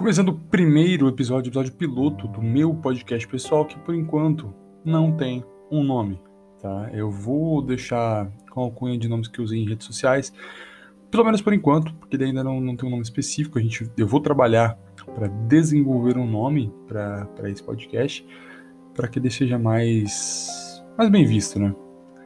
Começando 0.00 0.30
o 0.30 0.34
primeiro 0.34 1.06
episódio, 1.08 1.50
episódio 1.50 1.74
piloto 1.74 2.26
do 2.26 2.40
meu 2.40 2.72
podcast 2.72 3.28
pessoal, 3.28 3.66
que 3.66 3.78
por 3.80 3.94
enquanto 3.94 4.50
não 4.82 5.14
tem 5.14 5.44
um 5.70 5.84
nome, 5.84 6.18
tá? 6.58 6.88
Eu 6.94 7.10
vou 7.10 7.60
deixar 7.60 8.32
com 8.50 8.62
a 8.62 8.64
alcunha 8.64 8.96
de 8.96 9.06
nomes 9.06 9.28
que 9.28 9.42
usei 9.42 9.58
em 9.58 9.68
redes 9.68 9.86
sociais, 9.86 10.32
pelo 11.10 11.22
menos 11.22 11.42
por 11.42 11.52
enquanto, 11.52 11.92
porque 11.96 12.16
ainda 12.16 12.42
não, 12.42 12.62
não 12.62 12.74
tem 12.76 12.88
um 12.88 12.92
nome 12.92 13.02
específico. 13.02 13.58
A 13.58 13.60
gente, 13.60 13.90
eu 13.94 14.06
vou 14.06 14.20
trabalhar 14.20 14.78
para 15.14 15.28
desenvolver 15.28 16.16
um 16.16 16.26
nome 16.26 16.72
para 16.88 17.28
esse 17.50 17.62
podcast, 17.62 18.26
para 18.94 19.06
que 19.06 19.18
ele 19.18 19.30
seja 19.30 19.58
mais, 19.58 20.82
mais 20.96 21.10
bem 21.10 21.26
visto, 21.26 21.58
né? 21.58 21.74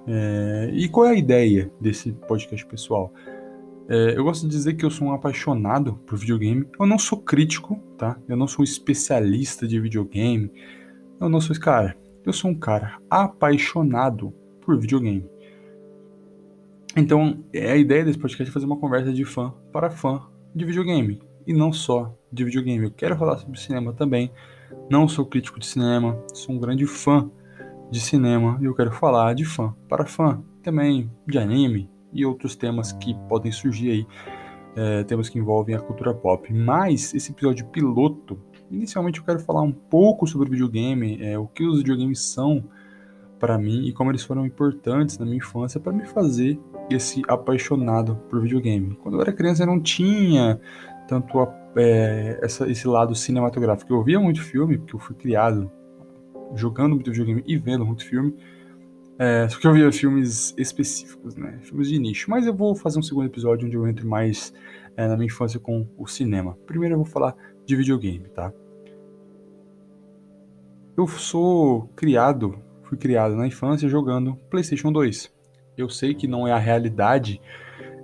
É, 0.06 0.70
e 0.72 0.88
qual 0.88 1.06
é 1.06 1.10
a 1.10 1.18
ideia 1.18 1.72
desse 1.80 2.12
podcast 2.12 2.64
pessoal? 2.66 3.12
É, 3.88 4.16
eu 4.16 4.24
gosto 4.24 4.42
de 4.42 4.50
dizer 4.50 4.74
que 4.74 4.84
eu 4.84 4.90
sou 4.90 5.08
um 5.08 5.12
apaixonado 5.12 5.94
por 6.06 6.18
videogame. 6.18 6.66
Eu 6.78 6.86
não 6.86 6.98
sou 6.98 7.18
crítico, 7.18 7.78
tá? 7.98 8.18
Eu 8.28 8.36
não 8.36 8.46
sou 8.46 8.64
especialista 8.64 9.66
de 9.66 9.78
videogame. 9.78 10.50
Eu 11.20 11.28
não 11.28 11.40
sou 11.40 11.52
esse 11.52 11.60
cara. 11.60 11.96
Eu 12.24 12.32
sou 12.32 12.50
um 12.50 12.54
cara 12.54 12.98
apaixonado 13.10 14.32
por 14.62 14.78
videogame. 14.78 15.28
Então, 16.96 17.44
é 17.52 17.72
a 17.72 17.76
ideia 17.76 18.04
desse 18.04 18.18
podcast 18.18 18.48
é 18.48 18.52
fazer 18.52 18.66
uma 18.66 18.78
conversa 18.78 19.12
de 19.12 19.24
fã 19.24 19.52
para 19.72 19.90
fã 19.90 20.22
de 20.54 20.64
videogame. 20.64 21.20
E 21.46 21.52
não 21.52 21.72
só 21.72 22.16
de 22.32 22.44
videogame. 22.44 22.84
Eu 22.84 22.90
quero 22.90 23.16
falar 23.16 23.36
sobre 23.38 23.60
cinema 23.60 23.92
também. 23.92 24.30
Não 24.88 25.06
sou 25.06 25.26
crítico 25.26 25.58
de 25.58 25.66
cinema, 25.66 26.18
sou 26.32 26.54
um 26.54 26.58
grande 26.58 26.86
fã 26.86 27.30
de 27.90 28.00
cinema 28.00 28.58
e 28.60 28.64
eu 28.64 28.74
quero 28.74 28.90
falar 28.90 29.34
de 29.34 29.44
fã 29.44 29.74
para 29.88 30.06
fã. 30.06 30.42
Também 30.62 31.10
de 31.26 31.38
anime, 31.38 31.90
e 32.14 32.24
outros 32.24 32.54
temas 32.56 32.92
que 32.92 33.14
podem 33.28 33.50
surgir 33.50 33.90
aí, 33.90 34.06
é, 34.76 35.04
temas 35.04 35.28
que 35.28 35.38
envolvem 35.38 35.74
a 35.74 35.80
cultura 35.80 36.14
pop. 36.14 36.52
Mas 36.52 37.12
esse 37.14 37.32
episódio 37.32 37.66
piloto, 37.66 38.38
inicialmente 38.70 39.18
eu 39.18 39.24
quero 39.24 39.40
falar 39.40 39.62
um 39.62 39.72
pouco 39.72 40.26
sobre 40.26 40.48
videogame, 40.48 41.18
é, 41.20 41.38
o 41.38 41.46
que 41.46 41.66
os 41.66 41.78
videogames 41.78 42.20
são 42.20 42.64
para 43.38 43.58
mim 43.58 43.86
e 43.86 43.92
como 43.92 44.10
eles 44.10 44.22
foram 44.22 44.46
importantes 44.46 45.18
na 45.18 45.24
minha 45.24 45.36
infância 45.38 45.78
para 45.78 45.92
me 45.92 46.06
fazer 46.06 46.58
esse 46.90 47.22
apaixonado 47.28 48.16
por 48.30 48.40
videogame. 48.40 48.96
Quando 49.02 49.16
eu 49.16 49.20
era 49.20 49.32
criança 49.32 49.64
eu 49.64 49.66
não 49.66 49.80
tinha 49.80 50.60
tanto 51.06 51.38
a, 51.40 51.54
é, 51.76 52.38
essa, 52.42 52.70
esse 52.70 52.86
lado 52.86 53.14
cinematográfico. 53.14 53.92
Eu 53.92 54.02
via 54.02 54.18
muito 54.20 54.42
filme, 54.42 54.78
porque 54.78 54.94
eu 54.94 55.00
fui 55.00 55.14
criado 55.14 55.70
jogando 56.54 56.94
muito 56.94 57.10
videogame 57.10 57.42
e 57.46 57.56
vendo 57.56 57.84
muito 57.84 58.04
filme, 58.04 58.34
é, 59.18 59.48
só 59.48 59.58
que 59.58 59.66
eu 59.66 59.72
via 59.72 59.92
filmes 59.92 60.54
específicos, 60.58 61.36
né? 61.36 61.58
Filmes 61.62 61.88
de 61.88 61.98
nicho. 61.98 62.30
Mas 62.30 62.46
eu 62.46 62.54
vou 62.54 62.74
fazer 62.74 62.98
um 62.98 63.02
segundo 63.02 63.26
episódio 63.26 63.66
onde 63.66 63.76
eu 63.76 63.86
entro 63.86 64.06
mais 64.08 64.52
é, 64.96 65.06
na 65.06 65.16
minha 65.16 65.26
infância 65.26 65.60
com 65.60 65.86
o 65.96 66.06
cinema. 66.06 66.56
Primeiro 66.66 66.94
eu 66.94 66.98
vou 66.98 67.06
falar 67.06 67.34
de 67.64 67.76
videogame, 67.76 68.28
tá? 68.28 68.52
Eu 70.96 71.06
sou 71.06 71.88
criado, 71.96 72.58
fui 72.84 72.96
criado 72.96 73.34
na 73.36 73.46
infância 73.46 73.88
jogando 73.88 74.36
PlayStation 74.50 74.92
2. 74.92 75.32
Eu 75.76 75.88
sei 75.88 76.14
que 76.14 76.26
não 76.26 76.46
é 76.46 76.52
a 76.52 76.58
realidade 76.58 77.40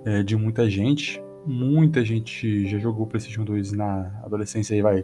é, 0.05 0.23
de 0.23 0.35
muita 0.35 0.69
gente. 0.69 1.21
Muita 1.45 2.05
gente 2.05 2.67
já 2.67 2.77
jogou 2.77 3.07
PlayStation 3.07 3.43
2 3.43 3.71
na 3.73 4.21
adolescência 4.23 4.75
e 4.75 4.81
vai 4.81 5.03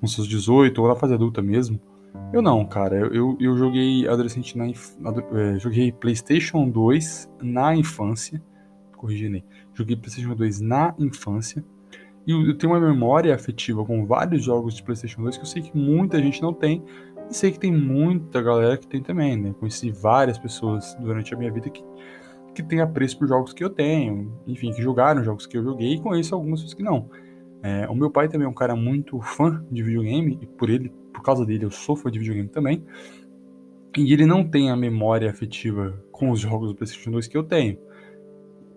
com 0.00 0.06
seus 0.06 0.28
18 0.28 0.80
ou 0.82 0.88
na 0.88 0.96
fase 0.96 1.14
adulta 1.14 1.40
mesmo. 1.40 1.80
Eu 2.32 2.42
não, 2.42 2.64
cara. 2.64 2.96
Eu, 2.96 3.36
eu, 3.40 3.56
joguei 3.56 4.08
adolescente 4.08 4.56
na, 4.56 4.66
na 4.66 5.22
é, 5.38 5.58
joguei 5.58 5.92
PlayStation 5.92 6.68
2 6.68 7.30
na 7.42 7.74
infância. 7.74 8.42
Corrigindo 8.96 9.42
Joguei 9.74 9.96
PlayStation 9.96 10.34
2 10.34 10.60
na 10.60 10.94
infância. 10.98 11.64
E 12.26 12.30
eu 12.30 12.56
tenho 12.56 12.72
uma 12.72 12.80
memória 12.80 13.34
afetiva 13.34 13.84
com 13.84 14.06
vários 14.06 14.44
jogos 14.44 14.74
de 14.74 14.82
PlayStation 14.82 15.22
2 15.22 15.36
que 15.36 15.42
eu 15.42 15.46
sei 15.46 15.62
que 15.62 15.76
muita 15.76 16.20
gente 16.20 16.40
não 16.40 16.52
tem. 16.52 16.82
E 17.28 17.34
sei 17.34 17.50
que 17.50 17.58
tem 17.58 17.72
muita 17.72 18.40
galera 18.40 18.76
que 18.76 18.86
tem 18.86 19.02
também, 19.02 19.36
né? 19.36 19.54
Conheci 19.58 19.90
várias 19.90 20.38
pessoas 20.38 20.94
durante 21.00 21.34
a 21.34 21.36
minha 21.36 21.50
vida 21.50 21.68
que, 21.68 21.82
que 22.54 22.62
tem 22.62 22.80
apreço 22.80 23.18
por 23.18 23.26
jogos 23.26 23.52
que 23.52 23.64
eu 23.64 23.70
tenho. 23.70 24.32
Enfim, 24.46 24.72
que 24.72 24.80
jogaram 24.80 25.24
jogos 25.24 25.46
que 25.46 25.56
eu 25.56 25.64
joguei. 25.64 25.94
E 25.94 26.00
conheço 26.00 26.34
algumas 26.34 26.60
pessoas 26.60 26.74
que 26.74 26.82
não. 26.82 27.08
É, 27.62 27.88
o 27.88 27.94
meu 27.94 28.10
pai 28.10 28.28
também 28.28 28.46
é 28.46 28.50
um 28.50 28.54
cara 28.54 28.74
muito 28.74 29.20
fã 29.20 29.64
de 29.70 29.82
videogame. 29.82 30.38
E 30.42 30.46
por 30.46 30.68
ele 30.68 30.92
por 31.12 31.22
causa 31.22 31.46
dele, 31.46 31.64
eu 31.64 31.70
sou 31.70 31.94
fã 31.94 32.10
de 32.10 32.18
videogame 32.18 32.48
também. 32.48 32.84
E 33.96 34.12
ele 34.12 34.26
não 34.26 34.42
tem 34.42 34.70
a 34.70 34.76
memória 34.76 35.30
afetiva 35.30 36.02
com 36.10 36.30
os 36.30 36.40
jogos 36.40 36.70
do 36.70 36.74
PlayStation 36.74 37.10
2 37.12 37.28
que 37.28 37.36
eu 37.36 37.44
tenho. 37.44 37.78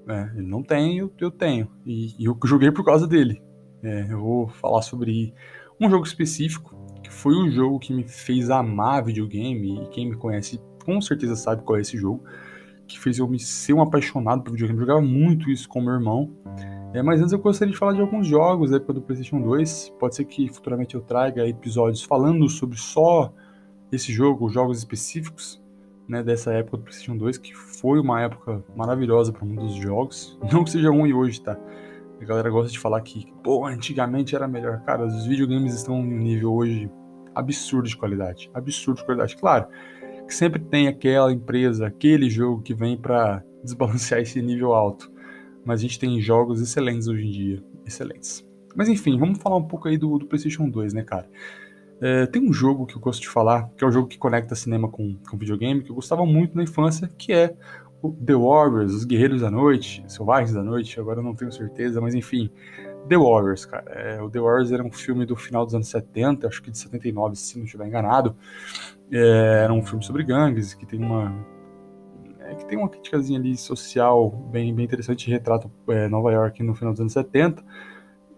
É, 0.07 0.31
ele 0.35 0.45
não 0.45 0.61
tem, 0.61 0.99
eu, 0.99 1.11
eu 1.19 1.31
tenho. 1.31 1.71
E, 1.85 2.13
e, 2.19 2.25
eu 2.25 2.37
joguei 2.45 2.71
por 2.71 2.85
causa 2.85 3.07
dele. 3.07 3.41
É, 3.81 4.07
eu 4.11 4.19
vou 4.19 4.47
falar 4.47 4.81
sobre 4.83 5.33
um 5.81 5.89
jogo 5.89 6.05
específico, 6.05 6.75
que 7.01 7.11
foi 7.11 7.33
o 7.33 7.49
jogo 7.49 7.79
que 7.79 7.93
me 7.93 8.03
fez 8.03 8.49
amar 8.51 9.03
videogame. 9.03 9.83
E 9.83 9.89
quem 9.89 10.09
me 10.09 10.15
conhece 10.15 10.61
com 10.83 11.01
certeza 11.01 11.35
sabe 11.35 11.63
qual 11.63 11.77
é 11.77 11.81
esse 11.81 11.97
jogo. 11.97 12.23
Que 12.87 12.99
fez 12.99 13.17
eu 13.17 13.27
me 13.27 13.39
ser 13.39 13.73
um 13.73 13.81
apaixonado 13.81 14.43
por 14.43 14.51
videogame. 14.51 14.79
Eu 14.79 14.85
jogava 14.85 15.01
muito 15.01 15.49
isso 15.49 15.67
com 15.67 15.81
meu 15.81 15.93
irmão. 15.93 16.31
É, 16.95 17.01
mas 17.01 17.19
antes 17.19 17.33
eu 17.33 17.39
gostaria 17.39 17.73
de 17.73 17.77
falar 17.77 17.91
de 17.91 17.99
alguns 17.99 18.25
jogos 18.25 18.71
da 18.71 18.77
época 18.77 18.93
do 18.93 19.01
PlayStation 19.01 19.41
2. 19.41 19.95
Pode 19.99 20.15
ser 20.15 20.23
que 20.23 20.47
futuramente 20.47 20.95
eu 20.95 21.01
traga 21.01 21.45
episódios 21.45 22.01
falando 22.01 22.47
sobre 22.47 22.77
só 22.77 23.33
esse 23.91 24.13
jogo, 24.13 24.47
jogos 24.47 24.77
específicos 24.77 25.61
né, 26.07 26.23
dessa 26.23 26.53
época 26.53 26.77
do 26.77 26.83
PlayStation 26.83 27.17
2, 27.17 27.37
que 27.37 27.53
foi 27.53 27.99
uma 27.99 28.21
época 28.21 28.63
maravilhosa 28.77 29.33
para 29.33 29.43
muitos 29.43 29.73
dos 29.73 29.83
jogos. 29.83 30.39
Não 30.49 30.63
que 30.63 30.69
seja 30.69 30.89
ruim 30.89 31.11
hoje, 31.11 31.41
tá? 31.41 31.59
A 32.21 32.23
galera 32.23 32.49
gosta 32.49 32.71
de 32.71 32.79
falar 32.79 33.01
que, 33.01 33.27
pô, 33.43 33.65
antigamente 33.65 34.33
era 34.33 34.47
melhor. 34.47 34.79
Cara, 34.85 35.05
os 35.05 35.25
videogames 35.25 35.73
estão 35.75 35.95
em 35.95 36.13
um 36.13 36.17
nível 36.17 36.53
hoje 36.53 36.89
absurdo 37.35 37.89
de 37.89 37.97
qualidade. 37.97 38.49
Absurdo 38.53 38.99
de 38.99 39.05
qualidade. 39.05 39.35
Claro 39.35 39.67
que 40.25 40.33
sempre 40.33 40.61
tem 40.61 40.87
aquela 40.87 41.29
empresa, 41.29 41.87
aquele 41.87 42.29
jogo 42.29 42.61
que 42.61 42.73
vem 42.73 42.97
para 42.97 43.43
desbalancear 43.61 44.21
esse 44.21 44.41
nível 44.41 44.73
alto 44.73 45.13
mas 45.65 45.79
a 45.79 45.81
gente 45.81 45.99
tem 45.99 46.21
jogos 46.21 46.61
excelentes 46.61 47.07
hoje 47.07 47.25
em 47.25 47.31
dia. 47.31 47.63
Excelentes. 47.85 48.45
Mas 48.75 48.87
enfim, 48.89 49.17
vamos 49.17 49.39
falar 49.39 49.57
um 49.57 49.63
pouco 49.63 49.87
aí 49.87 49.97
do, 49.97 50.17
do 50.17 50.25
PlayStation 50.25 50.69
2, 50.69 50.93
né, 50.93 51.03
cara? 51.03 51.27
É, 52.01 52.25
tem 52.25 52.47
um 52.47 52.51
jogo 52.51 52.85
que 52.85 52.95
eu 52.95 52.99
gosto 52.99 53.21
de 53.21 53.29
falar, 53.29 53.69
que 53.77 53.83
é 53.83 53.87
o 53.87 53.89
um 53.89 53.93
jogo 53.93 54.07
que 54.07 54.17
conecta 54.17 54.53
cinema 54.53 54.89
com, 54.89 55.15
com 55.29 55.37
videogame, 55.37 55.81
que 55.81 55.89
eu 55.89 55.95
gostava 55.95 56.25
muito 56.25 56.55
na 56.55 56.63
infância, 56.63 57.09
que 57.17 57.31
é 57.31 57.55
o 58.01 58.11
The 58.11 58.35
Warriors, 58.35 58.93
Os 58.93 59.05
Guerreiros 59.05 59.41
da 59.41 59.49
Noite, 59.49 60.03
Selvagens 60.07 60.53
da 60.53 60.61
Noite, 60.61 60.99
agora 60.99 61.19
eu 61.19 61.23
não 61.23 61.33
tenho 61.33 61.51
certeza, 61.51 62.01
mas 62.01 62.13
enfim. 62.13 62.51
The 63.07 63.17
Warriors, 63.17 63.65
cara. 63.65 63.91
É, 63.91 64.21
o 64.21 64.29
The 64.29 64.39
Warriors 64.39 64.71
era 64.71 64.83
um 64.83 64.91
filme 64.91 65.25
do 65.25 65.35
final 65.35 65.63
dos 65.63 65.75
anos 65.75 65.87
70, 65.87 66.47
acho 66.47 66.61
que 66.61 66.71
de 66.71 66.77
79, 66.77 67.35
se 67.35 67.57
não 67.57 67.65
estiver 67.65 67.87
enganado. 67.87 68.35
É, 69.11 69.61
era 69.63 69.73
um 69.73 69.83
filme 69.83 70.03
sobre 70.03 70.23
gangues, 70.23 70.73
que 70.73 70.85
tem 70.85 70.99
uma 70.99 71.33
é, 72.47 72.55
que 72.55 72.65
tem 72.65 72.77
uma 72.77 72.89
criticazinha 72.89 73.39
ali 73.39 73.55
social 73.57 74.29
bem, 74.51 74.73
bem 74.73 74.85
interessante, 74.85 75.29
retrata 75.29 75.69
é, 75.89 76.07
Nova 76.07 76.31
York 76.31 76.61
no 76.63 76.75
final 76.75 76.93
dos 76.93 77.01
anos 77.01 77.13
70. 77.13 77.63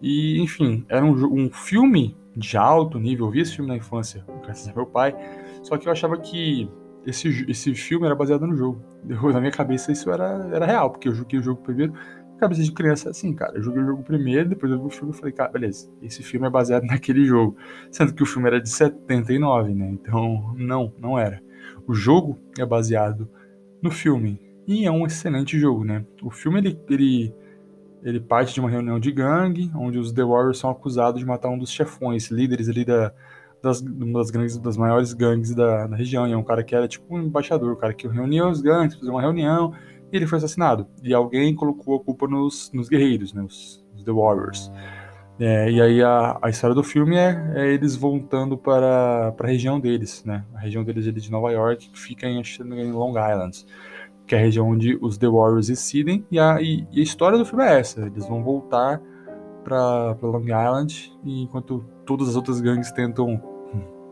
E, 0.00 0.40
enfim, 0.40 0.84
era 0.88 1.04
um, 1.04 1.12
um 1.12 1.50
filme 1.50 2.16
de 2.36 2.56
alto 2.56 2.98
nível. 2.98 3.26
Eu 3.26 3.30
vi 3.30 3.40
esse 3.40 3.56
filme 3.56 3.68
na 3.68 3.76
infância, 3.76 4.24
graças 4.42 4.68
a 4.68 4.74
meu 4.74 4.86
pai. 4.86 5.14
Só 5.62 5.76
que 5.76 5.88
eu 5.88 5.92
achava 5.92 6.16
que 6.18 6.70
esse, 7.04 7.46
esse 7.48 7.74
filme 7.74 8.06
era 8.06 8.14
baseado 8.14 8.46
no 8.46 8.56
jogo. 8.56 8.82
Na 9.04 9.40
minha 9.40 9.52
cabeça 9.52 9.90
isso 9.92 10.10
era, 10.10 10.48
era 10.52 10.66
real, 10.66 10.90
porque 10.90 11.08
eu 11.08 11.14
joguei 11.14 11.38
o 11.38 11.42
jogo 11.42 11.62
primeiro. 11.62 11.92
Cabeça 12.38 12.62
de 12.62 12.70
criança 12.70 13.08
é 13.08 13.10
assim, 13.10 13.34
cara. 13.34 13.56
Eu 13.56 13.62
joguei 13.62 13.82
o 13.82 13.86
jogo 13.86 14.02
primeiro, 14.04 14.48
depois 14.48 14.70
eu 14.70 14.78
vi 14.78 14.86
o 14.86 14.90
filme 14.90 15.12
e 15.12 15.16
falei, 15.16 15.32
cara, 15.32 15.50
beleza, 15.50 15.90
esse 16.00 16.22
filme 16.22 16.46
é 16.46 16.50
baseado 16.50 16.84
naquele 16.86 17.24
jogo. 17.24 17.56
Sendo 17.90 18.14
que 18.14 18.22
o 18.22 18.26
filme 18.26 18.46
era 18.46 18.60
de 18.60 18.68
79, 18.68 19.74
né? 19.74 19.90
Então, 19.90 20.54
não, 20.56 20.92
não 20.98 21.18
era. 21.18 21.42
O 21.86 21.94
jogo 21.94 22.38
é 22.58 22.64
baseado 22.64 23.28
no 23.82 23.90
filme. 23.90 24.40
E 24.66 24.84
é 24.84 24.90
um 24.90 25.06
excelente 25.06 25.58
jogo, 25.58 25.84
né? 25.84 26.04
O 26.22 26.30
filme 26.30 26.58
ele, 26.58 26.78
ele, 26.90 27.34
ele 28.02 28.20
parte 28.20 28.54
de 28.54 28.60
uma 28.60 28.68
reunião 28.68 29.00
de 29.00 29.10
gangue, 29.10 29.70
onde 29.74 29.98
os 29.98 30.12
The 30.12 30.22
Warriors 30.22 30.58
são 30.58 30.70
acusados 30.70 31.20
de 31.20 31.26
matar 31.26 31.48
um 31.48 31.58
dos 31.58 31.70
chefões, 31.70 32.30
líderes 32.30 32.68
ali 32.68 32.84
da, 32.84 33.12
das, 33.62 33.80
das, 33.80 34.30
gangues, 34.30 34.58
das 34.58 34.76
maiores 34.76 35.12
gangues 35.12 35.54
da, 35.54 35.86
da 35.86 35.96
região. 35.96 36.26
E 36.28 36.32
é 36.32 36.36
um 36.36 36.44
cara 36.44 36.62
que 36.62 36.74
era 36.74 36.86
tipo 36.86 37.14
um 37.14 37.22
embaixador, 37.22 37.72
o 37.72 37.76
cara 37.76 37.94
que 37.94 38.06
reuniu 38.06 38.48
os 38.48 38.60
gangues, 38.60 38.96
fez 38.96 39.08
uma 39.08 39.20
reunião, 39.20 39.72
e 40.12 40.16
ele 40.16 40.26
foi 40.26 40.38
assassinado. 40.38 40.86
E 41.02 41.14
alguém 41.14 41.54
colocou 41.54 41.96
a 41.96 42.04
culpa 42.04 42.26
nos, 42.26 42.70
nos 42.72 42.88
guerreiros, 42.88 43.32
né? 43.32 43.42
Os, 43.42 43.84
os 43.94 44.04
The 44.04 44.12
Warriors. 44.12 44.70
É, 45.40 45.70
e 45.70 45.80
aí 45.80 46.02
a, 46.02 46.38
a 46.42 46.50
história 46.50 46.74
do 46.74 46.82
filme 46.82 47.16
é, 47.16 47.52
é 47.54 47.72
eles 47.72 47.94
voltando 47.94 48.58
para, 48.58 49.32
para 49.32 49.46
a 49.46 49.50
região 49.50 49.78
deles, 49.78 50.24
né? 50.24 50.44
A 50.54 50.58
região 50.58 50.82
deles 50.82 51.06
ali 51.06 51.20
de 51.20 51.30
Nova 51.30 51.52
York, 51.52 51.90
que 51.90 51.98
fica 51.98 52.26
em, 52.26 52.42
em 52.42 52.92
Long 52.92 53.10
Island, 53.10 53.64
que 54.26 54.34
é 54.34 54.38
a 54.38 54.40
região 54.40 54.68
onde 54.68 54.98
os 55.00 55.16
The 55.16 55.28
Warriors 55.28 55.68
residem. 55.68 56.26
E 56.30 56.40
a, 56.40 56.60
e, 56.60 56.86
e 56.90 57.00
a 57.00 57.02
história 57.02 57.38
do 57.38 57.44
filme 57.44 57.64
é 57.64 57.78
essa: 57.78 58.00
eles 58.04 58.26
vão 58.26 58.42
voltar 58.42 59.00
para 59.62 60.16
Long 60.22 60.44
Island, 60.44 61.12
enquanto 61.24 61.84
todas 62.04 62.28
as 62.30 62.36
outras 62.36 62.60
gangues 62.60 62.90
tentam 62.90 63.40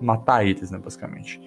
matar 0.00 0.46
eles, 0.46 0.70
né? 0.70 0.78
Basicamente. 0.78 1.40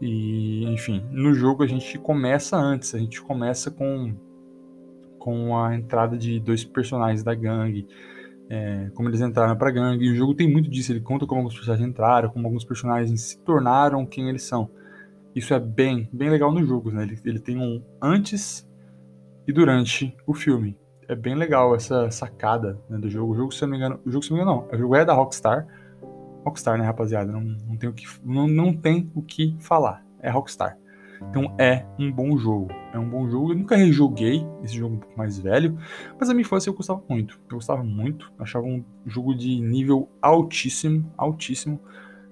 E, 0.00 0.64
enfim, 0.66 1.04
no 1.10 1.32
jogo 1.34 1.62
a 1.62 1.66
gente 1.66 1.98
começa 1.98 2.56
antes, 2.56 2.94
a 2.94 2.98
gente 2.98 3.20
começa 3.22 3.70
com 3.70 4.14
com 5.18 5.58
a 5.58 5.74
entrada 5.74 6.16
de 6.16 6.38
dois 6.38 6.62
personagens 6.62 7.24
da 7.24 7.34
gangue, 7.34 7.88
é, 8.48 8.90
como 8.94 9.08
eles 9.08 9.20
entraram 9.20 9.56
pra 9.56 9.70
gangue. 9.70 10.04
E 10.04 10.12
o 10.12 10.14
jogo 10.14 10.34
tem 10.34 10.50
muito 10.50 10.70
disso, 10.70 10.92
ele 10.92 11.00
conta 11.00 11.26
como 11.26 11.40
alguns 11.40 11.54
personagens 11.54 11.88
entraram, 11.88 12.28
como 12.30 12.46
alguns 12.46 12.64
personagens 12.64 13.20
se 13.20 13.38
tornaram 13.40 14.06
quem 14.06 14.28
eles 14.28 14.42
são. 14.42 14.70
Isso 15.34 15.52
é 15.52 15.60
bem, 15.60 16.08
bem 16.12 16.30
legal 16.30 16.50
no 16.50 16.64
jogo, 16.64 16.90
né? 16.90 17.02
Ele, 17.02 17.18
ele 17.24 17.38
tem 17.38 17.58
um 17.58 17.82
antes 18.00 18.66
e 19.46 19.52
durante 19.52 20.16
o 20.26 20.34
filme. 20.34 20.78
É 21.08 21.14
bem 21.14 21.34
legal 21.34 21.74
essa 21.74 22.10
sacada 22.10 22.80
né, 22.88 22.98
do 22.98 23.08
jogo. 23.08 23.32
O 23.32 23.36
jogo, 23.36 23.52
se 23.52 23.62
eu 23.62 23.68
não 23.68 23.72
me 23.72 23.78
engano, 23.78 24.00
o 24.04 24.10
jogo, 24.10 24.24
se 24.24 24.30
não 24.30 24.38
me 24.38 24.42
engano, 24.42 24.62
não. 24.62 24.74
O 24.74 24.78
jogo 24.78 24.96
é 24.96 25.04
da 25.04 25.12
Rockstar. 25.12 25.66
Rockstar, 26.44 26.78
né, 26.78 26.84
rapaziada? 26.84 27.30
Não, 27.30 27.40
não, 27.40 27.76
tem, 27.76 27.88
o 27.88 27.92
que, 27.92 28.06
não, 28.24 28.48
não 28.48 28.72
tem 28.72 29.10
o 29.14 29.22
que 29.22 29.56
falar. 29.60 30.04
É 30.20 30.30
Rockstar. 30.30 30.76
Então 31.30 31.54
é 31.58 31.84
um 31.98 32.10
bom 32.10 32.36
jogo. 32.36 32.68
É 32.92 32.98
um 32.98 33.08
bom 33.08 33.28
jogo. 33.28 33.52
Eu 33.52 33.56
nunca 33.56 33.76
rejoguei 33.76 34.46
esse 34.62 34.74
jogo 34.74 34.96
um 34.96 34.98
pouco 34.98 35.16
mais 35.16 35.38
velho, 35.38 35.78
mas 36.18 36.28
a 36.28 36.34
minha 36.34 36.42
infância 36.42 36.70
eu 36.70 36.74
gostava 36.74 37.02
muito. 37.08 37.38
Eu 37.48 37.56
gostava 37.56 37.82
muito. 37.82 38.32
Achava 38.38 38.66
um 38.66 38.84
jogo 39.06 39.34
de 39.34 39.60
nível 39.60 40.08
altíssimo, 40.20 41.12
altíssimo. 41.16 41.80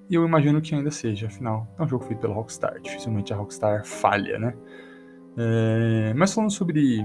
E 0.09 0.15
eu 0.15 0.25
imagino 0.27 0.61
que 0.61 0.75
ainda 0.75 0.91
seja. 0.91 1.27
Afinal, 1.27 1.67
é 1.79 1.83
um 1.83 1.89
jogo 1.89 2.05
feito 2.05 2.21
pela 2.21 2.35
Rockstar. 2.35 2.81
Dificilmente 2.81 3.33
a 3.33 3.37
Rockstar 3.37 3.85
falha, 3.85 4.39
né? 4.39 4.55
É... 5.37 6.15
Mas 6.15 6.33
falando 6.33 6.51
sobre. 6.51 7.05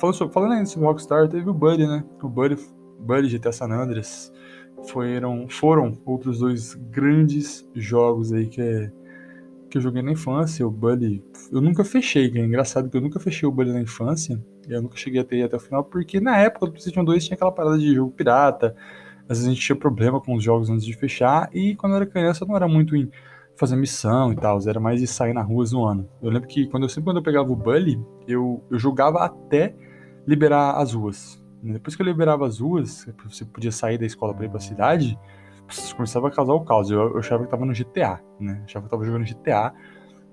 Falando, 0.00 0.14
sobre... 0.14 0.34
falando 0.34 0.52
ainda 0.52 0.66
sobre 0.66 0.86
Rockstar, 0.86 1.28
teve 1.28 1.48
o 1.48 1.54
Buddy, 1.54 1.86
né? 1.86 2.04
O 2.22 2.28
Buddy, 2.28 2.56
Buddy 3.00 3.38
GTA 3.38 3.52
San 3.52 3.70
Andreas 3.70 4.32
foram, 4.86 5.48
foram 5.48 5.98
outros 6.04 6.40
dois 6.40 6.74
grandes 6.74 7.68
jogos 7.74 8.32
aí 8.32 8.46
que 8.46 8.60
é 8.60 8.92
que 9.70 9.78
eu 9.78 9.82
joguei 9.82 10.02
na 10.02 10.12
infância, 10.12 10.66
o 10.66 10.70
Bully. 10.70 11.24
Eu 11.52 11.60
nunca 11.60 11.84
fechei, 11.84 12.32
é 12.34 12.44
engraçado 12.44 12.88
que 12.88 12.96
eu 12.96 13.00
nunca 13.00 13.18
fechei 13.18 13.48
o 13.48 13.52
Bully 13.52 13.72
na 13.72 13.80
infância. 13.80 14.42
Eu 14.68 14.82
nunca 14.82 14.96
cheguei 14.96 15.20
a 15.20 15.24
ter 15.24 15.42
até 15.42 15.56
o 15.56 15.60
final, 15.60 15.84
porque 15.84 16.20
na 16.20 16.38
época 16.38 16.66
do 16.66 16.72
PlayStation 16.72 17.04
2 17.04 17.24
tinha 17.24 17.34
aquela 17.34 17.52
parada 17.52 17.78
de 17.78 17.94
jogo 17.94 18.12
pirata. 18.12 18.74
Às 19.28 19.38
vezes 19.38 19.46
a 19.46 19.50
gente 19.50 19.60
tinha 19.60 19.76
problema 19.76 20.20
com 20.20 20.34
os 20.34 20.42
jogos 20.42 20.70
antes 20.70 20.84
de 20.84 20.92
fechar. 20.92 21.48
E 21.52 21.74
quando 21.76 21.92
eu 21.92 21.96
era 21.96 22.06
criança 22.06 22.44
eu 22.44 22.48
não 22.48 22.56
era 22.56 22.68
muito 22.68 22.96
em 22.96 23.10
fazer 23.56 23.76
missão 23.76 24.32
e 24.32 24.36
tal, 24.36 24.58
era 24.68 24.78
mais 24.78 25.00
de 25.00 25.06
sair 25.06 25.32
na 25.32 25.42
rua 25.42 25.64
zoando. 25.64 26.08
Eu 26.22 26.30
lembro 26.30 26.48
que 26.48 26.66
quando 26.68 26.82
eu 26.82 26.88
sempre 26.88 27.04
quando 27.04 27.16
eu 27.18 27.22
pegava 27.22 27.50
o 27.50 27.56
Bully, 27.56 27.98
eu, 28.28 28.62
eu 28.70 28.78
jogava 28.78 29.24
até 29.24 29.74
liberar 30.26 30.72
as 30.76 30.92
ruas. 30.92 31.42
Depois 31.62 31.96
que 31.96 32.02
eu 32.02 32.06
liberava 32.06 32.46
as 32.46 32.60
ruas, 32.60 33.06
você 33.28 33.44
podia 33.44 33.72
sair 33.72 33.98
da 33.98 34.06
escola 34.06 34.34
para 34.34 34.44
ir 34.44 34.50
pra 34.50 34.60
cidade 34.60 35.18
começava 35.94 36.28
a 36.28 36.30
causar 36.30 36.54
o 36.54 36.64
caos. 36.64 36.90
Eu, 36.90 37.00
eu 37.12 37.18
achava 37.18 37.44
que 37.44 37.50
tava 37.50 37.64
no 37.64 37.72
GTA, 37.72 38.20
né? 38.40 38.58
Eu 38.60 38.64
achava 38.64 38.84
que 38.84 38.90
tava 38.90 39.04
jogando 39.04 39.24
GTA, 39.24 39.72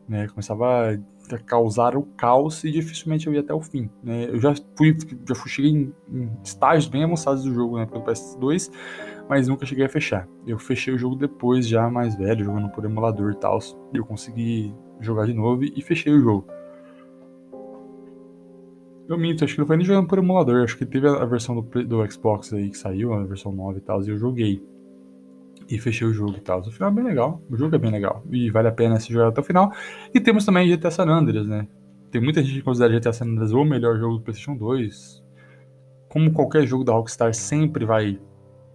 né? 0.07 0.27
Começava 0.27 0.94
a 1.31 1.38
causar 1.39 1.95
o 1.95 2.03
caos 2.03 2.63
e 2.63 2.71
dificilmente 2.71 3.27
eu 3.27 3.33
ia 3.33 3.39
até 3.39 3.53
o 3.53 3.62
fim, 3.62 3.89
né? 4.03 4.25
Eu 4.30 4.39
já 4.39 4.53
fui, 4.77 4.95
já 5.27 5.35
fui, 5.35 5.50
cheguei 5.50 5.71
em, 5.71 5.94
em 6.12 6.31
estágios 6.44 6.88
bem 6.88 7.03
avançados 7.03 7.44
do 7.44 7.53
jogo, 7.53 7.77
né? 7.77 7.85
Pelo 7.85 8.03
PS2, 8.03 8.71
mas 9.30 9.47
nunca 9.47 9.65
cheguei 9.65 9.85
a 9.85 9.89
fechar. 9.89 10.27
Eu 10.45 10.59
fechei 10.59 10.94
o 10.94 10.97
jogo 10.97 11.15
depois, 11.15 11.68
já 11.68 11.89
mais 11.89 12.15
velho, 12.15 12.44
jogando 12.44 12.69
por 12.69 12.83
emulador 12.86 13.31
e 13.31 13.36
tal. 13.36 13.59
Eu 13.94 14.06
consegui 14.06 14.74
jogar 15.00 15.25
de 15.25 15.33
novo 15.33 15.63
e 15.63 15.81
fechei 15.81 16.13
o 16.13 16.19
jogo. 16.19 16.47
Eu 19.07 19.18
minto, 19.18 19.44
acho 19.44 19.53
que 19.53 19.59
não 19.59 19.68
foi 19.68 19.75
nem 19.75 19.86
jogando 19.86 20.07
por 20.07 20.18
emulador, 20.18 20.63
acho 20.63 20.77
que 20.77 20.86
teve 20.86 21.07
a 21.07 21.25
versão 21.25 21.56
do, 21.56 21.62
do 21.83 22.12
Xbox 22.12 22.53
aí 22.53 22.69
que 22.69 22.77
saiu, 22.77 23.13
a 23.13 23.24
versão 23.24 23.51
9 23.51 23.79
e 23.79 23.81
tal, 23.81 24.01
e 24.01 24.09
eu 24.09 24.18
joguei 24.18 24.63
e 25.69 25.77
fechei 25.80 26.07
o 26.07 26.13
jogo 26.13 26.36
e 26.38 26.42
tal. 26.42 26.60
O 26.60 26.71
final 26.71 26.89
é 26.89 26.94
bem 26.94 27.04
legal, 27.04 27.42
o 27.50 27.57
jogo 27.57 27.75
é 27.75 27.80
bem 27.80 27.92
legal 27.92 28.24
e 28.31 28.50
vale 28.50 28.68
a 28.68 28.71
pena 28.71 29.00
se 29.00 29.12
jogar 29.12 29.30
até 29.30 29.42
o 29.42 29.44
final. 29.44 29.71
E 30.13 30.19
temos 30.19 30.45
também 30.45 30.69
GTA 30.69 30.92
San 30.92 31.06
Andreas, 31.06 31.48
né? 31.48 31.68
Tem 32.12 32.21
muita 32.21 32.44
gente 32.44 32.56
que 32.56 32.62
considera 32.62 33.00
GTA 33.00 33.13
San 33.13 33.25
Andreas 33.25 33.51
o 33.51 33.63
melhor 33.63 33.98
jogo 33.98 34.18
do 34.18 34.21
PlayStation 34.21 34.56
2. 34.56 35.24
Como 36.10 36.31
qualquer 36.31 36.68
jogo 36.68 36.83
da 36.83 36.94
Rockstar 36.94 37.33
sempre 37.33 37.86
vai 37.86 38.19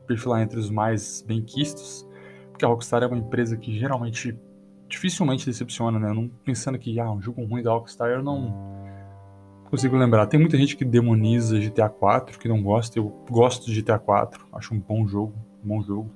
perfilar 0.06 0.42
entre 0.42 0.58
os 0.58 0.70
mais 0.70 1.22
bem-quistos, 1.26 2.08
porque 2.50 2.64
a 2.64 2.68
Rockstar 2.68 3.02
é 3.02 3.06
uma 3.06 3.18
empresa 3.18 3.56
que 3.56 3.78
geralmente 3.78 4.36
dificilmente 4.88 5.46
decepciona, 5.46 5.98
né? 5.98 6.12
Não 6.12 6.28
pensando 6.44 6.78
que 6.78 6.98
ah, 6.98 7.12
um 7.12 7.20
jogo 7.20 7.44
ruim 7.44 7.62
da 7.62 7.70
Rockstar 7.70 8.08
eu 8.08 8.22
não 8.22 8.52
consigo 9.70 9.96
lembrar. 9.96 10.26
Tem 10.26 10.40
muita 10.40 10.56
gente 10.56 10.76
que 10.76 10.84
demoniza 10.84 11.58
GTA 11.58 11.88
4, 11.88 12.38
que 12.38 12.48
não 12.48 12.62
gosta. 12.62 12.98
Eu 12.98 13.08
gosto 13.30 13.70
de 13.70 13.80
GTA 13.80 13.98
4, 13.98 14.46
acho 14.54 14.74
um 14.74 14.80
bom 14.80 15.06
jogo, 15.06 15.34
um 15.62 15.68
bom 15.68 15.82
jogo. 15.82 16.10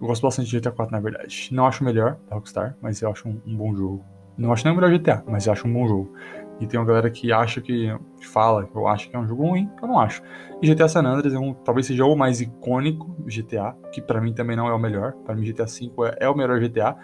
Eu 0.00 0.06
gosto 0.06 0.22
bastante 0.22 0.48
de 0.48 0.58
GTA 0.58 0.70
4, 0.70 0.92
na 0.92 1.00
verdade. 1.00 1.48
Não 1.52 1.66
acho 1.66 1.82
o 1.82 1.86
melhor 1.86 2.18
da 2.28 2.34
Rockstar, 2.34 2.74
mas 2.80 3.02
eu 3.02 3.10
acho 3.10 3.28
um, 3.28 3.40
um, 3.46 3.54
bom 3.54 3.74
jogo. 3.74 4.04
Não 4.36 4.50
acho 4.52 4.64
nem 4.64 4.72
o 4.72 4.80
melhor 4.80 4.98
GTA, 4.98 5.22
mas 5.26 5.46
eu 5.46 5.52
acho 5.52 5.68
um 5.68 5.72
bom 5.72 5.86
jogo. 5.86 6.12
E 6.58 6.66
tem 6.66 6.80
uma 6.80 6.86
galera 6.86 7.10
que 7.10 7.32
acha 7.32 7.60
que, 7.60 7.94
fala, 8.32 8.68
eu 8.74 8.86
acho 8.86 9.10
que 9.10 9.16
é 9.16 9.18
um 9.18 9.26
jogo 9.26 9.46
ruim, 9.46 9.68
eu 9.80 9.88
não 9.88 9.98
acho. 9.98 10.22
E 10.62 10.66
GTA 10.66 10.88
San 10.88 11.00
Andreas 11.00 11.34
é 11.34 11.38
um, 11.38 11.52
talvez 11.52 11.86
seja 11.86 12.04
o 12.04 12.16
mais 12.16 12.40
icônico 12.40 13.14
GTA, 13.24 13.74
que 13.92 14.00
para 14.00 14.20
mim 14.20 14.32
também 14.32 14.56
não 14.56 14.68
é 14.68 14.72
o 14.72 14.78
melhor. 14.78 15.12
Para 15.24 15.34
mim 15.34 15.44
GTA 15.44 15.66
V 15.66 15.90
é, 16.18 16.24
é, 16.24 16.28
o 16.28 16.34
melhor 16.34 16.58
GTA, 16.60 16.96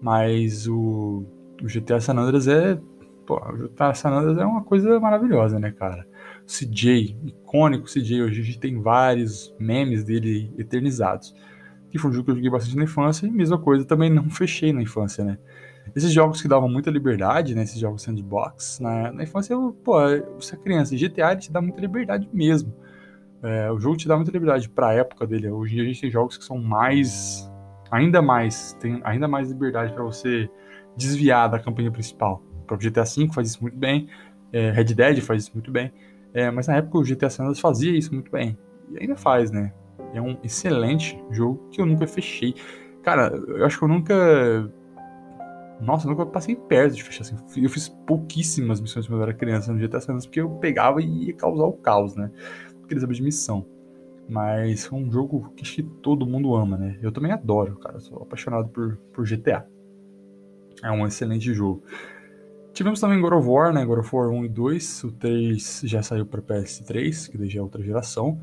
mas 0.00 0.66
o, 0.66 1.26
o 1.62 1.66
GTA 1.66 2.00
San 2.00 2.14
Andreas 2.14 2.48
é, 2.48 2.78
pô, 3.26 3.36
o 3.36 3.68
GTA 3.68 3.92
San 3.92 4.10
Andreas 4.10 4.38
é 4.38 4.44
uma 4.44 4.62
coisa 4.62 4.98
maravilhosa, 5.00 5.58
né, 5.58 5.70
cara? 5.70 6.06
CJ, 6.46 7.16
icônico 7.26 7.86
CJ, 7.86 8.22
hoje 8.22 8.40
a 8.40 8.44
gente 8.44 8.58
tem 8.58 8.80
vários 8.80 9.54
memes 9.58 10.04
dele 10.04 10.54
eternizados 10.58 11.34
que 11.90 11.98
foi 11.98 12.10
um 12.10 12.14
jogo 12.14 12.26
que 12.26 12.30
eu 12.32 12.36
joguei 12.36 12.50
bastante 12.50 12.76
na 12.76 12.84
infância, 12.84 13.26
e 13.26 13.30
mesma 13.30 13.58
coisa, 13.58 13.84
também 13.84 14.10
não 14.10 14.28
fechei 14.30 14.72
na 14.72 14.82
infância, 14.82 15.24
né? 15.24 15.38
Esses 15.96 16.12
jogos 16.12 16.42
que 16.42 16.48
davam 16.48 16.68
muita 16.68 16.90
liberdade, 16.90 17.54
né? 17.54 17.62
Esses 17.62 17.78
jogos 17.78 18.02
sandbox, 18.02 18.78
na, 18.80 19.12
na 19.12 19.22
infância, 19.22 19.54
eu, 19.54 19.72
pô, 19.84 19.94
você 20.38 20.54
é 20.54 20.58
criança, 20.58 20.96
GTA 20.96 21.34
te 21.34 21.50
dá 21.50 21.60
muita 21.60 21.80
liberdade 21.80 22.28
mesmo. 22.32 22.72
É, 23.42 23.70
o 23.70 23.78
jogo 23.78 23.96
te 23.96 24.08
dá 24.08 24.16
muita 24.16 24.30
liberdade 24.30 24.68
pra 24.68 24.92
época 24.92 25.26
dele. 25.26 25.48
Hoje 25.48 25.72
em 25.72 25.74
dia 25.76 25.84
a 25.84 25.86
gente 25.86 26.00
tem 26.00 26.10
jogos 26.10 26.36
que 26.36 26.44
são 26.44 26.58
mais. 26.58 27.50
ainda 27.90 28.20
mais. 28.20 28.74
tem 28.80 29.00
ainda 29.04 29.28
mais 29.28 29.48
liberdade 29.48 29.92
para 29.92 30.02
você 30.02 30.50
desviar 30.96 31.48
da 31.48 31.58
campanha 31.58 31.90
principal. 31.90 32.42
O 32.62 32.66
próprio 32.66 32.90
GTA 32.90 33.04
V 33.04 33.28
faz 33.32 33.48
isso 33.48 33.62
muito 33.62 33.78
bem, 33.78 34.08
é, 34.52 34.70
Red 34.70 34.84
Dead 34.84 35.20
faz 35.20 35.44
isso 35.44 35.52
muito 35.54 35.70
bem, 35.70 35.92
é, 36.34 36.50
mas 36.50 36.66
na 36.66 36.76
época 36.76 36.98
o 36.98 37.02
GTA 37.02 37.30
San 37.30 37.44
Andreas 37.44 37.60
fazia 37.60 37.96
isso 37.96 38.12
muito 38.12 38.30
bem. 38.30 38.58
E 38.90 38.98
ainda 39.00 39.16
faz, 39.16 39.50
né? 39.50 39.72
É 40.12 40.20
um 40.20 40.36
excelente 40.42 41.22
jogo 41.30 41.68
que 41.70 41.80
eu 41.80 41.86
nunca 41.86 42.06
fechei. 42.06 42.54
Cara, 43.02 43.28
eu 43.48 43.64
acho 43.64 43.78
que 43.78 43.84
eu 43.84 43.88
nunca. 43.88 44.72
Nossa, 45.80 46.06
eu 46.06 46.10
nunca 46.10 46.26
passei 46.26 46.56
perto 46.56 46.96
de 46.96 47.02
fechar 47.02 47.22
assim. 47.22 47.36
Eu 47.62 47.70
fiz 47.70 47.88
pouquíssimas 47.88 48.80
missões 48.80 49.06
quando 49.06 49.20
eu 49.20 49.22
era 49.22 49.34
criança 49.34 49.72
no 49.72 49.78
GTA 49.78 50.00
San 50.00 50.12
Andreas, 50.12 50.26
porque 50.26 50.40
eu 50.40 50.50
pegava 50.50 51.00
e 51.00 51.26
ia 51.26 51.34
causar 51.34 51.64
o 51.64 51.72
caos, 51.72 52.16
né? 52.16 52.30
Eu 52.80 52.86
queria 52.86 53.00
saber 53.00 53.14
de 53.14 53.22
missão. 53.22 53.64
Mas 54.28 54.90
é 54.92 54.94
um 54.94 55.10
jogo 55.10 55.52
que 55.56 55.62
acho 55.62 55.76
que 55.76 55.82
todo 55.82 56.26
mundo 56.26 56.54
ama, 56.54 56.76
né? 56.76 56.98
Eu 57.00 57.12
também 57.12 57.32
adoro, 57.32 57.76
cara. 57.76 57.96
Eu 57.96 58.00
sou 58.00 58.22
apaixonado 58.22 58.68
por, 58.68 58.96
por 59.12 59.24
GTA. 59.24 59.66
É 60.82 60.90
um 60.90 61.06
excelente 61.06 61.52
jogo. 61.54 61.82
Tivemos 62.78 63.00
também 63.00 63.20
God 63.20 63.32
of 63.32 63.48
War, 63.48 63.72
né? 63.72 63.84
God 63.84 63.98
of 63.98 64.14
War 64.14 64.28
1 64.28 64.44
e 64.44 64.48
2. 64.50 65.02
O 65.02 65.10
3 65.10 65.80
já 65.82 66.00
saiu 66.00 66.24
para 66.24 66.40
PS3, 66.40 67.28
que 67.28 67.48
já 67.48 67.58
é 67.58 67.60
outra 67.60 67.82
geração. 67.82 68.38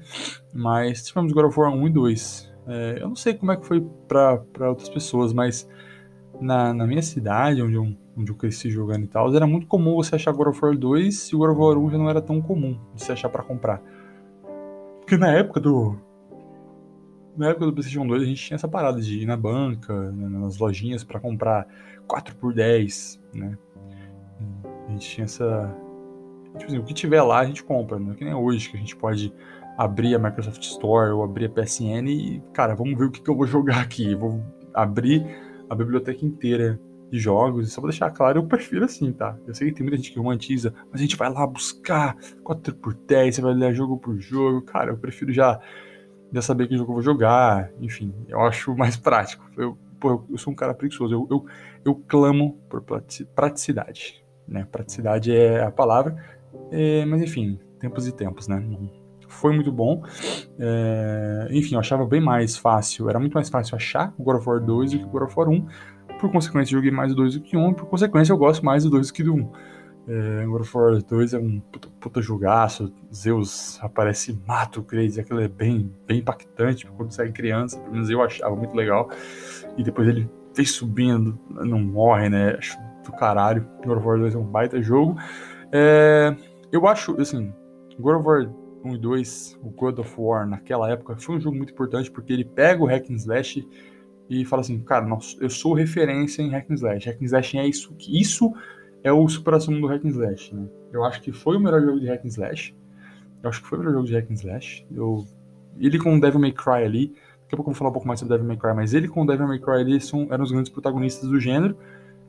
Mas 0.53 1.05
tivemos 1.05 1.31
God 1.31 1.45
of 1.45 1.57
War 1.57 1.73
1 1.73 1.87
e 1.87 1.89
2. 1.89 2.53
É, 2.67 2.97
eu 2.99 3.07
não 3.07 3.15
sei 3.15 3.33
como 3.33 3.53
é 3.53 3.55
que 3.55 3.65
foi 3.65 3.79
para 4.09 4.43
outras 4.67 4.89
pessoas, 4.89 5.31
mas 5.31 5.65
na, 6.41 6.73
na 6.73 6.85
minha 6.85 7.01
cidade, 7.01 7.61
onde 7.61 7.75
eu, 7.75 7.95
onde 8.17 8.29
eu 8.29 8.35
cresci 8.35 8.69
jogando 8.69 9.05
e 9.05 9.07
tal, 9.07 9.33
era 9.33 9.47
muito 9.47 9.67
comum 9.67 9.95
você 9.95 10.15
achar 10.15 10.33
God 10.33 10.47
of 10.47 10.59
War 10.61 10.75
2 10.75 11.29
e 11.29 11.35
God 11.37 11.51
of 11.51 11.61
War 11.61 11.77
1 11.77 11.91
já 11.91 11.97
não 11.97 12.09
era 12.09 12.21
tão 12.21 12.41
comum 12.41 12.77
de 12.93 13.05
se 13.05 13.13
achar 13.13 13.29
para 13.29 13.41
comprar. 13.41 13.81
Porque 14.99 15.15
na 15.15 15.31
época 15.31 15.61
do. 15.61 15.97
Na 17.37 17.51
época 17.51 17.67
do 17.67 17.71
PlayStation 17.71 18.05
2 18.05 18.21
a 18.21 18.25
gente 18.25 18.43
tinha 18.43 18.55
essa 18.55 18.67
parada 18.67 18.99
de 18.99 19.17
ir 19.17 19.25
na 19.25 19.37
banca, 19.37 20.11
né, 20.11 20.27
nas 20.27 20.57
lojinhas 20.57 21.05
para 21.05 21.21
comprar 21.21 21.65
4 22.05 22.35
por 22.35 22.53
10, 22.53 23.21
né? 23.33 23.57
Gente 24.95 25.09
tinha 25.09 25.25
essa. 25.25 25.75
Tipo 26.57 26.65
assim, 26.65 26.77
o 26.77 26.83
que 26.83 26.93
tiver 26.93 27.21
lá 27.21 27.39
a 27.39 27.45
gente 27.45 27.63
compra, 27.63 27.99
não 27.99 28.13
é 28.13 28.15
que 28.15 28.23
nem 28.23 28.33
hoje 28.33 28.69
que 28.69 28.77
a 28.77 28.79
gente 28.79 28.95
pode 28.95 29.33
abrir 29.77 30.15
a 30.15 30.19
Microsoft 30.19 30.63
Store 30.63 31.11
ou 31.11 31.21
abrir 31.21 31.45
a 31.45 31.49
PSN 31.49 32.07
e, 32.07 32.41
cara, 32.53 32.73
vamos 32.73 32.97
ver 32.97 33.05
o 33.05 33.11
que, 33.11 33.21
que 33.21 33.29
eu 33.29 33.35
vou 33.35 33.45
jogar 33.45 33.81
aqui. 33.81 34.15
Vou 34.15 34.41
abrir 34.73 35.25
a 35.69 35.75
biblioteca 35.75 36.25
inteira 36.25 36.79
de 37.11 37.19
jogos. 37.19 37.67
E 37.67 37.71
só 37.71 37.81
vou 37.81 37.89
deixar 37.89 38.09
claro, 38.09 38.39
eu 38.39 38.47
prefiro 38.47 38.85
assim, 38.85 39.11
tá? 39.11 39.37
Eu 39.45 39.53
sei 39.53 39.67
que 39.67 39.75
tem 39.75 39.83
muita 39.83 39.97
gente 39.97 40.13
que 40.13 40.17
romantiza, 40.17 40.73
mas 40.89 41.01
a 41.01 41.03
gente 41.03 41.17
vai 41.17 41.29
lá 41.29 41.45
buscar 41.45 42.15
4x10, 42.41 43.33
você 43.33 43.41
vai 43.41 43.53
ler 43.53 43.75
jogo 43.75 43.97
por 43.97 44.17
jogo. 44.17 44.61
Cara, 44.61 44.91
eu 44.91 44.97
prefiro 44.97 45.33
já, 45.33 45.59
já 46.31 46.41
saber 46.41 46.69
que 46.69 46.77
jogo 46.77 46.91
eu 46.91 46.95
vou 46.95 47.03
jogar. 47.03 47.69
Enfim, 47.81 48.13
eu 48.29 48.39
acho 48.39 48.73
mais 48.77 48.95
prático. 48.95 49.43
Eu, 49.57 49.77
pô, 49.99 50.23
eu 50.29 50.37
sou 50.37 50.53
um 50.53 50.55
cara 50.55 50.73
preguiçoso. 50.73 51.13
Eu, 51.13 51.27
eu, 51.29 51.45
eu 51.83 51.95
clamo 52.07 52.57
por 52.69 52.81
praticidade 53.35 54.24
né? 54.47 54.67
Praticidade 54.71 55.35
é 55.35 55.63
a 55.63 55.71
palavra, 55.71 56.15
é, 56.71 57.05
mas 57.05 57.21
enfim, 57.21 57.59
tempos 57.79 58.07
e 58.07 58.11
tempos, 58.11 58.47
né? 58.47 58.63
Foi 59.27 59.53
muito 59.53 59.71
bom. 59.71 60.03
É, 60.59 61.47
enfim, 61.51 61.75
eu 61.75 61.79
achava 61.79 62.05
bem 62.05 62.21
mais 62.21 62.57
fácil, 62.57 63.09
era 63.09 63.19
muito 63.19 63.33
mais 63.33 63.49
fácil 63.49 63.75
achar 63.75 64.13
o 64.17 64.23
God 64.23 64.37
of 64.37 64.47
War 64.47 64.59
2 64.59 64.91
do 64.91 64.99
que 64.99 65.05
o 65.05 65.09
God 65.09 65.23
of 65.23 65.33
War 65.37 65.49
1. 65.49 65.65
Por 66.19 66.31
consequência, 66.31 66.71
joguei 66.71 66.91
mais 66.91 67.11
o 67.11 67.15
2 67.15 67.35
do 67.35 67.41
que 67.41 67.57
o 67.57 67.59
1, 67.59 67.73
por 67.73 67.87
consequência, 67.87 68.31
eu 68.31 68.37
gosto 68.37 68.63
mais 68.63 68.83
do 68.83 68.89
2 68.89 69.07
do 69.07 69.13
que 69.13 69.23
do 69.23 69.33
1. 69.33 69.51
É, 70.07 70.45
God 70.45 70.61
of 70.61 70.77
War 70.77 71.01
2 71.01 71.33
é 71.33 71.39
um 71.39 71.59
puta, 71.59 71.89
puta 71.99 72.21
jogaço. 72.21 72.93
Zeus 73.13 73.79
aparece 73.81 74.31
e 74.31 74.47
mata 74.47 74.79
o 74.79 74.83
Kratos. 74.83 75.17
Aquilo 75.17 75.41
é 75.41 75.47
bem, 75.47 75.91
bem 76.07 76.19
impactante 76.19 76.85
quando 76.85 77.19
é 77.19 77.31
criança. 77.31 77.79
Pelo 77.79 77.93
menos 77.93 78.09
eu 78.09 78.21
achava 78.21 78.55
muito 78.55 78.75
legal. 78.75 79.09
E 79.77 79.83
depois 79.83 80.07
ele 80.07 80.29
vem 80.53 80.65
subindo, 80.65 81.37
não 81.49 81.79
morre, 81.79 82.29
né? 82.29 82.55
Acho 82.57 82.77
do 83.05 83.17
caralho. 83.17 83.67
God 83.85 83.97
of 83.97 84.05
War 84.05 84.17
2 84.19 84.35
é 84.35 84.37
um 84.37 84.43
baita 84.43 84.81
jogo. 84.81 85.15
É, 85.71 86.35
eu 86.71 86.87
acho, 86.87 87.19
assim, 87.19 87.53
God 87.99 88.17
of 88.17 88.27
War 88.27 88.49
1 88.85 88.95
e 88.95 88.97
2, 88.97 89.59
o 89.63 89.69
God 89.69 89.99
of 89.99 90.13
War 90.17 90.47
naquela 90.47 90.89
época, 90.91 91.15
foi 91.17 91.35
um 91.35 91.39
jogo 91.39 91.57
muito 91.57 91.73
importante 91.73 92.11
porque 92.11 92.31
ele 92.31 92.45
pega 92.45 92.83
o 92.83 92.85
Hack 92.85 93.09
and 93.09 93.15
Slash 93.15 93.67
e 94.29 94.45
fala 94.45 94.61
assim, 94.61 94.79
cara, 94.79 95.05
nossa, 95.05 95.35
eu 95.39 95.49
sou 95.49 95.73
referência 95.73 96.41
em 96.41 96.49
Hack 96.49 96.69
and 96.69 96.75
Slash. 96.75 97.09
Hack 97.09 97.21
and 97.21 97.25
Slash 97.25 97.57
é 97.57 97.67
isso, 97.67 97.95
isso 97.99 98.53
é 99.03 99.11
o 99.11 99.27
superação 99.27 99.79
do 99.79 99.87
Hack 99.87 100.05
and 100.05 100.09
Slash, 100.09 100.55
né? 100.55 100.67
Eu 100.91 101.03
acho 101.03 101.21
que 101.21 101.31
foi 101.31 101.57
o 101.57 101.59
melhor 101.59 101.81
jogo 101.81 101.99
de 101.99 102.07
Hack 102.07 102.25
and 102.25 102.29
Slash. 102.29 102.75
Eu 103.43 103.49
acho 103.49 103.61
que 103.61 103.67
foi 103.67 103.77
o 103.77 103.81
melhor 103.81 103.93
jogo 103.95 104.07
de 104.07 104.15
Hack 104.15 104.31
and 104.31 104.35
Slash. 104.35 104.87
Eu... 104.91 105.25
Ele 105.77 105.99
com 105.99 106.15
o 106.15 106.19
Devil 106.19 106.39
May 106.39 106.53
Cry 106.53 106.83
ali, 106.85 107.07
daqui 107.07 107.53
a 107.53 107.57
pouco 107.57 107.69
eu 107.69 107.73
vou 107.73 107.75
falar 107.75 107.89
um 107.89 107.93
pouco 107.93 108.07
mais 108.07 108.19
sobre 108.19 108.33
Devil 108.33 108.47
May 108.47 108.57
Cry, 108.57 108.73
mas 108.73 108.93
ele 108.93 109.07
com 109.07 109.23
o 109.23 109.27
Devil 109.27 109.47
May 109.47 109.59
Cry 109.59 109.81
ali 109.81 109.99
são, 109.99 110.27
eram 110.31 110.43
os 110.43 110.51
grandes 110.51 110.71
protagonistas 110.71 111.29
do 111.29 111.39
gênero, 111.39 111.77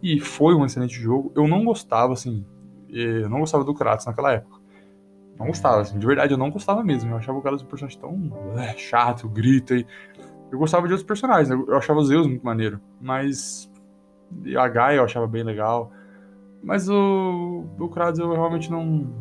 e 0.03 0.21
foi 0.21 0.55
um 0.55 0.65
excelente 0.65 0.95
jogo. 0.95 1.33
Eu 1.35 1.47
não 1.49 1.65
gostava, 1.65 2.13
assim, 2.13 2.45
eu 2.89 3.29
não 3.29 3.41
gostava 3.41 3.65
do 3.65 3.75
Kratos 3.75 4.07
naquela 4.07 4.33
época. 4.33 4.61
Não 5.39 5.47
gostava, 5.47 5.83
assim, 5.83 5.99
de 5.99 6.07
verdade 6.07 6.33
eu 6.33 6.39
não 6.39 6.51
gostava 6.51 6.83
mesmo. 6.83 7.11
Eu 7.11 7.17
achava 7.17 7.39
o 7.39 7.43
Kratos 7.43 7.63
um 7.63 7.67
personagem 7.67 8.01
tão 8.01 8.59
é, 8.59 8.77
chato, 8.77 9.29
grita 9.29 9.75
e... 9.75 9.87
Eu 10.51 10.61
gostava 10.61 10.87
de 10.87 10.93
outros 10.93 11.07
personagens, 11.07 11.49
né? 11.49 11.65
eu 11.67 11.77
achava 11.77 11.99
o 11.99 12.05
Zeus 12.05 12.25
muito 12.25 12.47
maneiro, 12.47 12.81
mas 13.01 13.69
a 14.57 14.69
Gaia 14.69 14.99
eu 14.99 15.05
achava 15.05 15.27
bem 15.27 15.43
legal. 15.43 15.91
Mas 16.63 16.89
o, 16.89 17.65
o 17.79 17.89
Kratos 17.89 18.21
eu 18.21 18.31
realmente 18.31 18.71
não, 18.71 19.13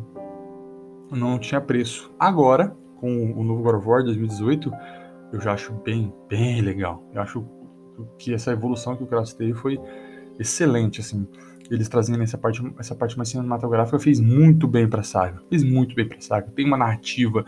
não 1.10 1.38
tinha 1.38 1.60
preço. 1.60 2.14
Agora, 2.18 2.76
com 3.00 3.32
o 3.32 3.42
novo 3.42 3.62
God 3.62 3.74
of 3.76 3.88
War 3.88 4.04
2018, 4.04 4.72
eu 5.32 5.40
já 5.40 5.52
acho 5.52 5.72
bem, 5.84 6.12
bem 6.28 6.60
legal. 6.60 7.02
Eu 7.12 7.22
acho 7.22 7.44
que 8.18 8.32
essa 8.32 8.52
evolução 8.52 8.96
que 8.96 9.02
o 9.02 9.06
Kratos 9.06 9.34
teve 9.34 9.54
foi 9.54 9.78
excelente, 10.38 11.00
assim. 11.00 11.26
Eles 11.70 11.88
trazendo 11.88 12.22
essa 12.22 12.38
parte, 12.38 12.62
essa 12.78 12.94
parte 12.94 13.16
mais 13.16 13.28
cinematográfica 13.28 13.98
fez 13.98 14.20
muito 14.20 14.68
bem 14.68 14.88
pra 14.88 15.02
saga. 15.02 15.42
Fez 15.48 15.64
muito 15.64 15.94
bem 15.94 16.08
pra 16.08 16.20
saga. 16.20 16.50
Tem 16.54 16.64
uma 16.64 16.76
narrativa, 16.76 17.44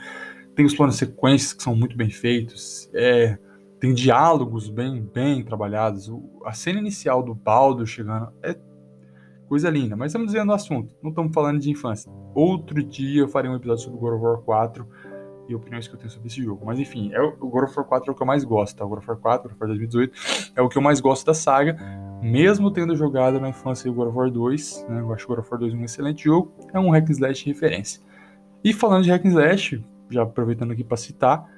tem 0.55 0.67
os 0.67 0.75
planos 0.75 0.97
sequências 0.97 1.53
que 1.53 1.63
são 1.63 1.77
muito 1.77 1.97
bem 1.97 2.11
feitos, 2.11 2.91
é, 2.93 3.39
tem 3.79 3.95
diálogos 3.95 4.69
bem, 4.69 5.01
bem 5.03 5.45
trabalhados. 5.45 6.09
O, 6.09 6.43
a 6.45 6.53
cena 6.53 6.81
inicial 6.81 7.23
do 7.23 7.35
Baldo 7.35 7.87
chegando 7.87 8.33
é 8.43 8.59
Coisa 9.49 9.71
linda, 9.71 9.97
mas 9.97 10.11
estamos 10.11 10.27
dizendo 10.27 10.51
o 10.51 10.55
assunto, 10.55 10.95
não 11.03 11.09
estamos 11.09 11.33
falando 11.33 11.59
de 11.59 11.71
infância. 11.71 12.13
Outro 12.35 12.83
dia 12.83 13.23
eu 13.23 13.29
farei 13.29 13.51
um 13.51 13.57
episódio 13.57 13.85
sobre 13.85 13.99
God 13.99 14.13
of 14.13 14.23
War 14.23 14.39
4 14.43 14.87
e 15.49 15.55
opiniões 15.55 15.89
que 15.89 15.95
eu 15.95 15.99
tenho 15.99 16.11
sobre 16.11 16.29
esse 16.29 16.43
jogo. 16.43 16.67
Mas 16.67 16.79
enfim, 16.79 17.11
é 17.15 17.23
o, 17.23 17.35
God 17.35 17.65
of 17.65 17.75
War 17.75 17.87
4 17.89 18.11
é 18.11 18.13
o 18.13 18.15
que 18.15 18.23
eu 18.23 18.27
mais 18.27 18.45
gosto, 18.45 18.77
tá? 18.77 18.85
O 18.85 18.89
God 18.91 18.99
of 18.99 19.09
War 19.09 19.19
4, 19.19 19.43
God 19.45 19.53
of 19.53 19.59
War 19.59 19.69
2018, 19.69 20.53
é 20.55 20.61
o 20.61 20.69
que 20.69 20.77
eu 20.77 20.83
mais 20.83 21.01
gosto 21.01 21.25
da 21.25 21.33
saga, 21.33 21.79
mesmo 22.23 22.71
tendo 22.71 22.97
jogado 22.97 23.41
na 23.41 23.49
infância 23.49 23.91
o 23.91 23.95
God 23.95 24.09
of 24.09 24.17
War 24.17 24.31
2, 24.31 24.87
né? 24.89 25.01
Eu 25.01 25.13
acho 25.13 25.25
o 25.25 25.29
God 25.29 25.39
of 25.39 25.49
War 25.51 25.61
2 25.61 25.75
um 25.75 25.85
excelente 25.85 26.25
jogo, 26.25 26.53
é 26.73 26.79
um 26.79 26.91
hack 26.91 27.09
and 27.09 27.13
slash 27.13 27.47
referência. 27.47 28.03
E 28.63 28.73
falando 28.73 29.05
de 29.05 29.11
hack 29.11 29.25
and 29.25 29.29
slash, 29.29 29.85
já 30.11 30.23
aproveitando 30.23 30.73
aqui 30.73 30.83
para 30.83 30.97
citar, 30.97 31.49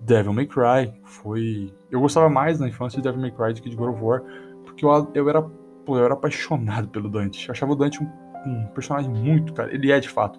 Devil 0.00 0.32
May 0.32 0.46
Cry 0.46 0.92
foi... 1.02 1.72
Eu 1.90 2.00
gostava 2.00 2.28
mais 2.28 2.58
na 2.60 2.68
infância 2.68 2.96
de 2.98 3.02
Devil 3.02 3.20
May 3.20 3.30
Cry 3.30 3.54
do 3.54 3.62
que 3.62 3.70
de 3.70 3.76
God 3.76 3.94
of 3.94 4.02
War, 4.02 4.22
porque 4.64 4.84
eu, 4.84 5.10
eu 5.14 5.28
era 5.28 5.42
pô, 5.84 5.98
eu 5.98 6.04
era 6.04 6.14
apaixonado 6.14 6.88
pelo 6.88 7.08
Dante. 7.08 7.48
Eu 7.48 7.52
achava 7.52 7.72
o 7.72 7.76
Dante 7.76 8.02
um, 8.02 8.08
um 8.46 8.66
personagem 8.68 9.10
muito, 9.10 9.52
cara, 9.52 9.74
ele 9.74 9.90
é 9.90 9.98
de 9.98 10.08
fato 10.08 10.38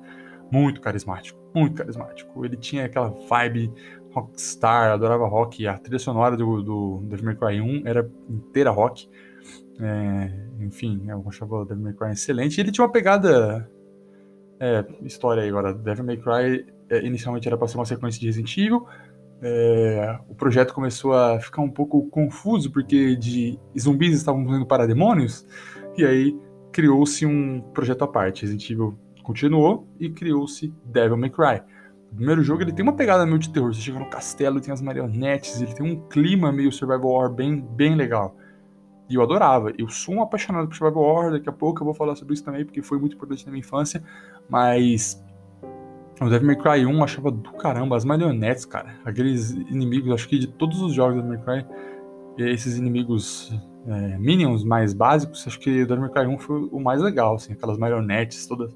muito 0.52 0.82
carismático, 0.82 1.40
muito 1.56 1.76
carismático. 1.76 2.46
Ele 2.46 2.58
tinha 2.58 2.86
aquela 2.86 3.10
vibe 3.30 3.72
rockstar, 4.14 4.92
adorava 4.92 5.26
rock. 5.28 5.66
A 5.66 5.78
trilha 5.78 6.00
sonora 6.00 6.36
do, 6.36 6.62
do 6.62 7.00
Devil 7.04 7.26
May 7.26 7.36
Cry 7.36 7.62
1 7.62 7.88
era 7.88 8.10
inteira 8.30 8.70
rock. 8.70 9.10
É, 9.80 10.64
enfim, 10.64 11.04
eu 11.08 11.24
achava 11.28 11.56
o 11.56 11.66
Devil 11.66 11.84
May 11.84 11.94
Cry 11.94 12.12
excelente. 12.12 12.60
Ele 12.60 12.72
tinha 12.72 12.86
uma 12.86 12.92
pegada. 12.92 13.70
É, 14.60 14.86
história 15.02 15.42
aí 15.44 15.50
agora. 15.50 15.74
Devil 15.74 16.04
May 16.04 16.18
Cry 16.18 16.66
é, 16.90 17.06
inicialmente 17.06 17.48
era 17.48 17.58
para 17.58 17.68
ser 17.68 17.78
uma 17.78 17.86
sequência 17.86 18.20
de 18.20 18.28
Resident 18.28 18.58
Evil 18.58 18.86
é, 19.42 20.20
o 20.30 20.36
projeto 20.36 20.72
começou 20.72 21.14
a 21.14 21.40
ficar 21.40 21.62
um 21.64 21.70
pouco 21.70 22.08
confuso 22.10 22.72
porque 22.72 23.16
de 23.16 23.60
zumbis 23.78 24.16
estavam 24.16 24.42
indo 24.56 24.68
para 24.68 24.86
demônios 24.86 25.48
e 25.98 26.06
aí 26.06 26.40
criou-se 26.72 27.26
um 27.26 27.60
projeto 27.74 28.04
à 28.04 28.08
parte. 28.08 28.44
Resident 28.44 28.70
Evil 28.70 28.98
continuou 29.24 29.88
e 30.00 30.10
criou-se 30.12 30.72
Devil 30.86 31.18
May 31.18 31.32
Cry. 31.32 31.62
O 32.12 32.16
primeiro 32.16 32.44
jogo 32.44 32.62
ele 32.62 32.72
tem 32.72 32.84
uma 32.84 32.96
pegada 32.96 33.26
meio 33.26 33.40
de 33.40 33.50
terror. 33.50 33.74
Você 33.74 33.82
chega 33.82 33.98
no 33.98 34.10
castelo, 34.10 34.62
tem 34.62 34.72
as 34.72 34.82
marionetes, 34.82 35.60
ele 35.60 35.74
tem 35.74 35.86
um 35.86 36.08
clima 36.08 36.52
meio 36.52 36.72
survival 36.72 37.10
horror 37.10 37.34
bem, 37.34 37.62
bem 37.62 37.96
legal. 37.96 38.38
E 39.12 39.16
eu 39.16 39.22
adorava. 39.22 39.74
Eu 39.78 39.90
sou 39.90 40.16
um 40.16 40.22
apaixonado 40.22 40.68
por 40.68 40.76
survival 40.76 41.04
horror. 41.04 41.32
Daqui 41.32 41.50
a 41.50 41.52
pouco 41.52 41.82
eu 41.82 41.86
vou 41.86 41.94
falar 41.94 42.16
sobre 42.16 42.34
isso 42.34 42.46
também 42.46 42.64
porque 42.64 42.82
foi 42.82 42.98
muito 42.98 43.16
importante 43.16 43.46
na 43.46 43.52
minha 43.52 43.60
infância. 43.60 44.02
Mas 44.50 45.22
o 46.22 46.30
Devil 46.30 46.48
May 46.48 46.56
Cry 46.56 46.86
1 46.86 46.94
eu 46.94 47.04
achava 47.04 47.32
do 47.32 47.52
caramba, 47.54 47.98
as 47.98 48.06
marionetes, 48.06 48.64
cara. 48.64 48.96
Aqueles 49.04 49.52
inimigos, 49.52 50.14
acho 50.14 50.30
que 50.30 50.38
de 50.38 50.48
todos 50.48 50.80
os 50.82 50.94
jogos 50.94 51.16
do 51.16 51.24
Devil 51.24 51.44
May 51.46 51.64
Cry, 51.64 51.74
esses 52.38 52.78
inimigos 52.78 53.52
é, 53.88 54.18
minions 54.20 54.64
mais 54.64 54.94
básicos, 54.94 55.46
acho 55.48 55.60
que 55.60 55.82
o 55.82 55.88
Devil 55.88 56.02
May 56.02 56.12
Cry 56.12 56.28
1 56.28 56.38
foi 56.38 56.70
o 56.72 56.80
mais 56.80 57.02
legal, 57.02 57.36
assim, 57.36 57.54
aquelas 57.54 57.78
marionetes 57.78 58.46
todas. 58.46 58.76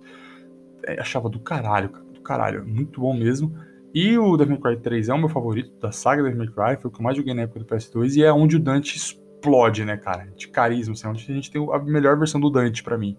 É, 0.84 1.00
achava 1.00 1.30
do 1.30 1.40
caralho, 1.40 1.90
cara, 1.90 2.06
do 2.14 2.22
caralho, 2.22 2.66
muito 2.68 3.00
bom 3.00 3.14
mesmo. 3.14 3.56
E 3.94 4.18
o 4.18 4.36
Devil 4.36 4.60
May 4.60 4.76
Cry 4.76 4.82
3 4.82 5.10
é 5.10 5.14
o 5.14 5.18
meu 5.18 5.30
favorito 5.30 5.72
da 5.80 5.92
saga 5.92 6.24
Devil 6.24 6.40
May 6.40 6.48
Cry, 6.48 6.82
foi 6.82 6.90
o 6.90 6.92
que 6.92 7.00
eu 7.00 7.04
mais 7.04 7.16
joguei 7.16 7.34
na 7.36 7.44
época 7.44 7.60
do 7.60 7.66
PS2 7.66 8.16
e 8.16 8.24
é 8.24 8.34
onde 8.34 8.56
o 8.56 8.60
Dante 8.60 8.98
explode, 9.46 9.86
né, 9.86 9.98
cara, 9.98 10.28
de 10.36 10.48
carisma, 10.48 10.94
assim, 10.94 11.08
onde 11.08 11.32
a 11.32 11.36
gente 11.36 11.52
tem 11.52 11.66
a 11.72 11.80
melhor 11.80 12.18
versão 12.18 12.40
do 12.42 12.50
Dante 12.50 12.84
para 12.84 12.98
mim. 12.98 13.18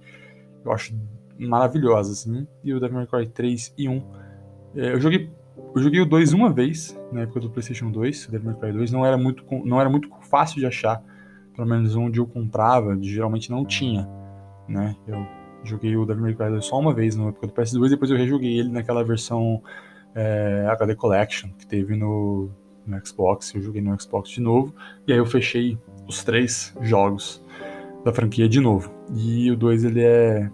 Eu 0.65 0.73
acho 0.73 0.95
maravilhosa, 1.39 2.13
assim. 2.13 2.47
E 2.65 2.75
o 2.75 2.81
Devil 2.81 2.97
May 2.97 3.07
Cry 3.07 3.27
3 3.29 3.75
e 3.79 3.89
1. 3.89 4.03
É, 4.77 4.93
eu 4.95 5.01
joguei 5.01 5.31
eu 5.75 5.83
joguei 5.83 6.01
o 6.01 6.07
2 6.07 6.33
uma 6.33 6.53
vez, 6.53 6.99
na 7.13 7.23
época 7.23 7.41
do 7.41 7.51
PlayStation 7.51 7.91
2, 7.91 8.27
o 8.27 8.31
Devil 8.31 8.51
May 8.51 8.61
Cry 8.61 8.73
2, 8.73 8.93
não 8.93 9.05
era 9.05 9.17
muito, 9.17 9.45
não 9.65 9.81
era 9.81 9.89
muito 9.89 10.09
fácil 10.23 10.59
de 10.59 10.67
achar, 10.67 11.03
pelo 11.55 11.67
menos 11.67 11.95
onde 11.97 12.19
eu 12.19 12.27
comprava, 12.27 12.97
geralmente 13.01 13.51
não 13.51 13.65
tinha, 13.65 14.09
né? 14.69 14.95
Eu 15.07 15.27
joguei 15.65 15.97
o 15.97 16.05
Devil 16.05 16.23
May 16.23 16.35
Cry 16.35 16.51
2 16.51 16.65
só 16.65 16.79
uma 16.79 16.95
vez 16.95 17.17
na 17.17 17.29
época 17.29 17.47
do 17.47 17.53
PS2, 17.53 17.91
depois 17.91 18.11
eu 18.11 18.17
rejoguei 18.17 18.59
ele 18.59 18.71
naquela 18.71 19.03
versão 19.03 19.63
é, 20.15 20.67
HD 20.69 20.95
Collection 20.95 21.51
que 21.59 21.67
teve 21.67 21.97
no, 21.97 22.51
no 22.87 23.07
Xbox, 23.07 23.55
eu 23.55 23.63
joguei 23.63 23.83
no 23.83 23.99
Xbox 24.01 24.31
de 24.31 24.41
novo, 24.41 24.75
e 25.07 25.13
aí 25.13 25.19
eu 25.19 25.27
fechei 25.27 25.79
os 26.07 26.25
três 26.25 26.75
jogos 26.81 27.43
da 28.05 28.13
franquia 28.13 28.49
de 28.49 28.61
novo. 28.61 28.93
E 29.15 29.51
o 29.51 29.57
2 29.57 29.85
ele 29.85 30.03
é 30.03 30.51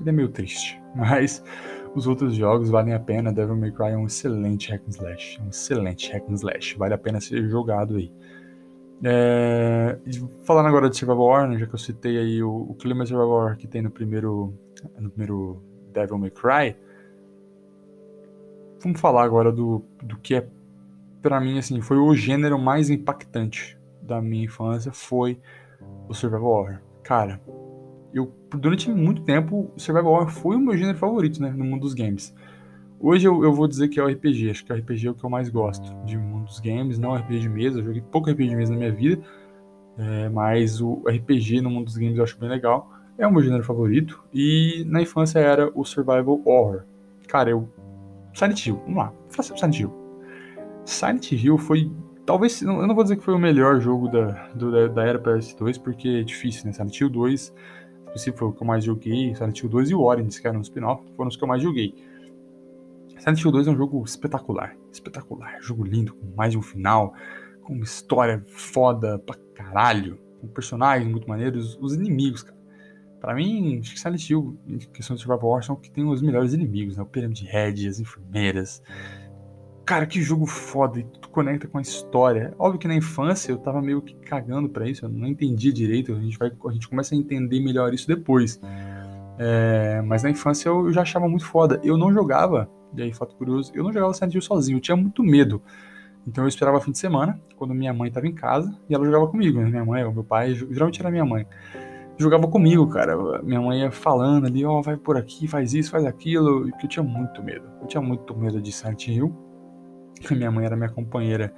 ele 0.00 0.10
é 0.10 0.12
meio 0.12 0.28
triste, 0.28 0.80
mas 0.94 1.42
os 1.94 2.06
outros 2.06 2.34
jogos 2.34 2.70
valem 2.70 2.94
a 2.94 3.00
pena. 3.00 3.32
Devil 3.32 3.56
May 3.56 3.72
Cry 3.72 3.88
é 3.90 3.96
um 3.96 4.06
excelente 4.06 4.70
hack 4.70 4.82
and 4.86 4.90
slash, 4.90 5.40
um 5.40 5.48
excelente 5.48 6.12
hack 6.12 6.24
and 6.28 6.34
slash, 6.34 6.76
vale 6.76 6.94
a 6.94 6.98
pena 6.98 7.20
ser 7.20 7.48
jogado 7.48 7.96
aí. 7.96 8.10
É, 9.04 9.96
falando 10.42 10.66
agora 10.66 10.90
de 10.90 10.96
Survival 10.96 11.46
né, 11.46 11.56
já 11.56 11.66
que 11.66 11.74
eu 11.74 11.78
citei 11.78 12.18
aí 12.18 12.42
o, 12.42 12.66
o 12.70 12.74
clima 12.74 13.04
de 13.04 13.10
Survival 13.10 13.44
War 13.44 13.56
que 13.56 13.68
tem 13.68 13.80
no 13.80 13.90
primeiro, 13.90 14.52
no 14.98 15.08
primeiro 15.08 15.62
Devil 15.92 16.18
May 16.18 16.30
Cry, 16.30 16.76
vamos 18.80 19.00
falar 19.00 19.22
agora 19.22 19.52
do, 19.52 19.84
do 20.02 20.16
que 20.18 20.34
é, 20.34 20.48
para 21.22 21.40
mim, 21.40 21.58
assim, 21.58 21.80
foi 21.80 21.96
o 21.96 22.12
gênero 22.14 22.58
mais 22.58 22.90
impactante 22.90 23.77
da 24.08 24.20
minha 24.20 24.44
infância, 24.44 24.90
foi 24.90 25.38
o 26.08 26.14
Survival 26.14 26.50
War. 26.50 26.82
Cara, 27.04 27.40
eu 28.12 28.32
durante 28.50 28.90
muito 28.90 29.22
tempo 29.22 29.70
Survival 29.76 30.12
Horror 30.12 30.30
foi 30.30 30.56
o 30.56 30.60
meu 30.60 30.76
gênero 30.76 30.98
favorito, 30.98 31.40
né, 31.40 31.50
no 31.50 31.64
mundo 31.64 31.82
dos 31.82 31.94
games. 31.94 32.34
Hoje 32.98 33.28
eu, 33.28 33.44
eu 33.44 33.52
vou 33.52 33.68
dizer 33.68 33.88
que 33.88 34.00
é 34.00 34.02
o 34.02 34.08
RPG, 34.08 34.50
acho 34.50 34.64
que 34.64 34.72
o 34.72 34.76
RPG 34.76 35.06
é 35.06 35.10
o 35.10 35.14
que 35.14 35.24
eu 35.24 35.30
mais 35.30 35.48
gosto 35.48 35.94
de 36.04 36.16
mundo 36.16 36.46
dos 36.46 36.58
games, 36.58 36.98
não 36.98 37.14
RPG 37.14 37.40
de 37.40 37.48
mesa, 37.48 37.78
eu 37.78 37.84
joguei 37.84 38.02
pouco 38.02 38.28
RPG 38.30 38.48
de 38.48 38.56
mesa 38.56 38.72
na 38.72 38.78
minha 38.78 38.92
vida, 38.92 39.22
é, 39.96 40.28
mas 40.28 40.80
o 40.80 41.02
RPG 41.06 41.60
no 41.60 41.70
mundo 41.70 41.84
dos 41.84 41.96
games 41.96 42.16
eu 42.16 42.24
acho 42.24 42.38
bem 42.38 42.48
legal, 42.48 42.90
é 43.16 43.26
o 43.26 43.32
meu 43.32 43.42
gênero 43.42 43.62
favorito, 43.62 44.24
e 44.32 44.84
na 44.88 45.00
infância 45.00 45.38
era 45.38 45.70
o 45.74 45.84
Survival 45.84 46.40
Horror. 46.44 46.82
Cara, 47.28 47.50
eu... 47.50 47.68
Silent 48.34 48.66
Hill, 48.66 48.80
vamos 48.84 48.96
lá, 48.96 49.12
sobre 49.42 49.60
Silent 49.60 49.80
Hill. 49.80 49.92
Silent 50.84 51.32
Hill 51.32 51.58
foi 51.58 51.92
talvez, 52.28 52.60
eu 52.60 52.86
não 52.86 52.94
vou 52.94 53.02
dizer 53.02 53.16
que 53.16 53.24
foi 53.24 53.32
o 53.32 53.38
melhor 53.38 53.80
jogo 53.80 54.06
da, 54.06 54.48
do, 54.48 54.92
da 54.92 55.02
era 55.02 55.18
PS2, 55.18 55.80
porque 55.80 56.08
é 56.08 56.22
difícil, 56.22 56.66
né? 56.66 56.72
Silent 56.74 57.00
Hill 57.00 57.08
2 57.08 57.54
específico 58.08 58.38
foi 58.38 58.48
o 58.48 58.52
que 58.52 58.62
eu 58.62 58.66
mais 58.66 58.84
joguei, 58.84 59.34
Silent 59.34 59.58
Hill 59.58 59.68
2 59.70 59.90
e 59.90 59.94
o 59.94 60.02
Origins, 60.02 60.38
que 60.38 60.46
era 60.46 60.56
um 60.56 60.60
spin-off, 60.60 61.02
foram 61.16 61.28
os 61.28 61.36
que 61.36 61.42
eu 61.42 61.48
mais 61.48 61.62
joguei. 61.62 61.94
Silent 63.18 63.42
Hill 63.42 63.50
2 63.50 63.68
é 63.68 63.70
um 63.70 63.76
jogo 63.76 64.04
espetacular, 64.04 64.76
espetacular, 64.92 65.56
jogo 65.62 65.84
lindo, 65.84 66.14
com 66.14 66.26
mais 66.36 66.52
de 66.52 66.58
um 66.58 66.62
final, 66.62 67.14
com 67.62 67.72
uma 67.72 67.84
história 67.84 68.44
foda 68.46 69.18
pra 69.18 69.34
caralho, 69.54 70.18
com 70.38 70.48
personagens 70.48 71.10
muito 71.10 71.26
maneiros, 71.26 71.78
os 71.80 71.94
inimigos, 71.94 72.42
cara. 72.42 72.58
Pra 73.20 73.34
mim, 73.34 73.78
acho 73.80 73.94
que 73.94 74.00
Silent 74.00 74.28
Hill, 74.28 74.58
em 74.68 74.78
questão 74.78 75.16
de 75.16 75.22
survival 75.22 75.50
horror, 75.50 75.64
são 75.64 75.76
que 75.76 75.90
tem 75.90 76.04
os 76.04 76.20
melhores 76.20 76.52
inimigos, 76.52 76.96
né? 76.96 77.02
O 77.02 77.06
Pyramid 77.06 77.42
Head, 77.46 77.88
as 77.88 77.98
enfermeiras. 77.98 78.82
Cara, 79.88 80.04
que 80.04 80.20
jogo 80.20 80.44
foda, 80.44 81.00
e 81.00 81.02
tu 81.02 81.30
conecta 81.30 81.66
com 81.66 81.78
a 81.78 81.80
história. 81.80 82.52
Óbvio 82.58 82.78
que 82.78 82.86
na 82.86 82.94
infância 82.94 83.50
eu 83.50 83.56
tava 83.56 83.80
meio 83.80 84.02
que 84.02 84.14
cagando 84.16 84.68
pra 84.68 84.86
isso, 84.86 85.06
eu 85.06 85.08
não 85.08 85.26
entendi 85.26 85.72
direito, 85.72 86.12
a 86.12 86.20
gente, 86.20 86.36
vai, 86.36 86.52
a 86.66 86.72
gente 86.72 86.86
começa 86.86 87.14
a 87.14 87.18
entender 87.18 87.58
melhor 87.58 87.94
isso 87.94 88.06
depois. 88.06 88.60
É, 89.38 90.02
mas 90.02 90.22
na 90.22 90.28
infância 90.28 90.68
eu 90.68 90.92
já 90.92 91.00
achava 91.00 91.26
muito 91.26 91.46
foda. 91.46 91.80
Eu 91.82 91.96
não 91.96 92.12
jogava, 92.12 92.70
e 92.94 93.00
aí, 93.00 93.14
fato 93.14 93.34
curioso, 93.34 93.72
eu 93.74 93.82
não 93.82 93.90
jogava 93.90 94.12
Silent 94.12 94.34
Hill 94.34 94.42
sozinho, 94.42 94.76
eu 94.76 94.80
tinha 94.82 94.94
muito 94.94 95.22
medo. 95.22 95.62
Então 96.26 96.44
eu 96.44 96.48
esperava 96.48 96.78
fim 96.82 96.90
de 96.90 96.98
semana, 96.98 97.40
quando 97.56 97.72
minha 97.72 97.94
mãe 97.94 98.10
tava 98.10 98.26
em 98.26 98.34
casa, 98.34 98.78
e 98.90 98.94
ela 98.94 99.06
jogava 99.06 99.26
comigo, 99.26 99.58
né? 99.58 99.70
Minha 99.70 99.86
mãe 99.86 100.04
ou 100.04 100.12
meu 100.12 100.22
pai, 100.22 100.52
geralmente 100.54 101.00
era 101.00 101.10
minha 101.10 101.24
mãe 101.24 101.46
jogava 102.18 102.46
comigo, 102.48 102.86
cara. 102.88 103.16
Minha 103.42 103.60
mãe 103.60 103.80
ia 103.80 103.90
falando 103.90 104.44
ali, 104.46 104.64
ó, 104.66 104.80
oh, 104.80 104.82
vai 104.82 104.98
por 104.98 105.16
aqui, 105.16 105.46
faz 105.46 105.72
isso, 105.72 105.92
faz 105.92 106.04
aquilo, 106.04 106.70
que 106.72 106.84
eu 106.84 106.90
tinha 106.90 107.02
muito 107.02 107.42
medo. 107.42 107.64
Eu 107.80 107.86
tinha 107.86 108.02
muito 108.02 108.36
medo 108.36 108.60
de 108.60 108.70
Silent 108.70 109.06
Hill. 109.06 109.47
Minha 110.30 110.50
mãe 110.50 110.64
era 110.64 110.76
minha 110.76 110.88
companheira, 110.88 111.52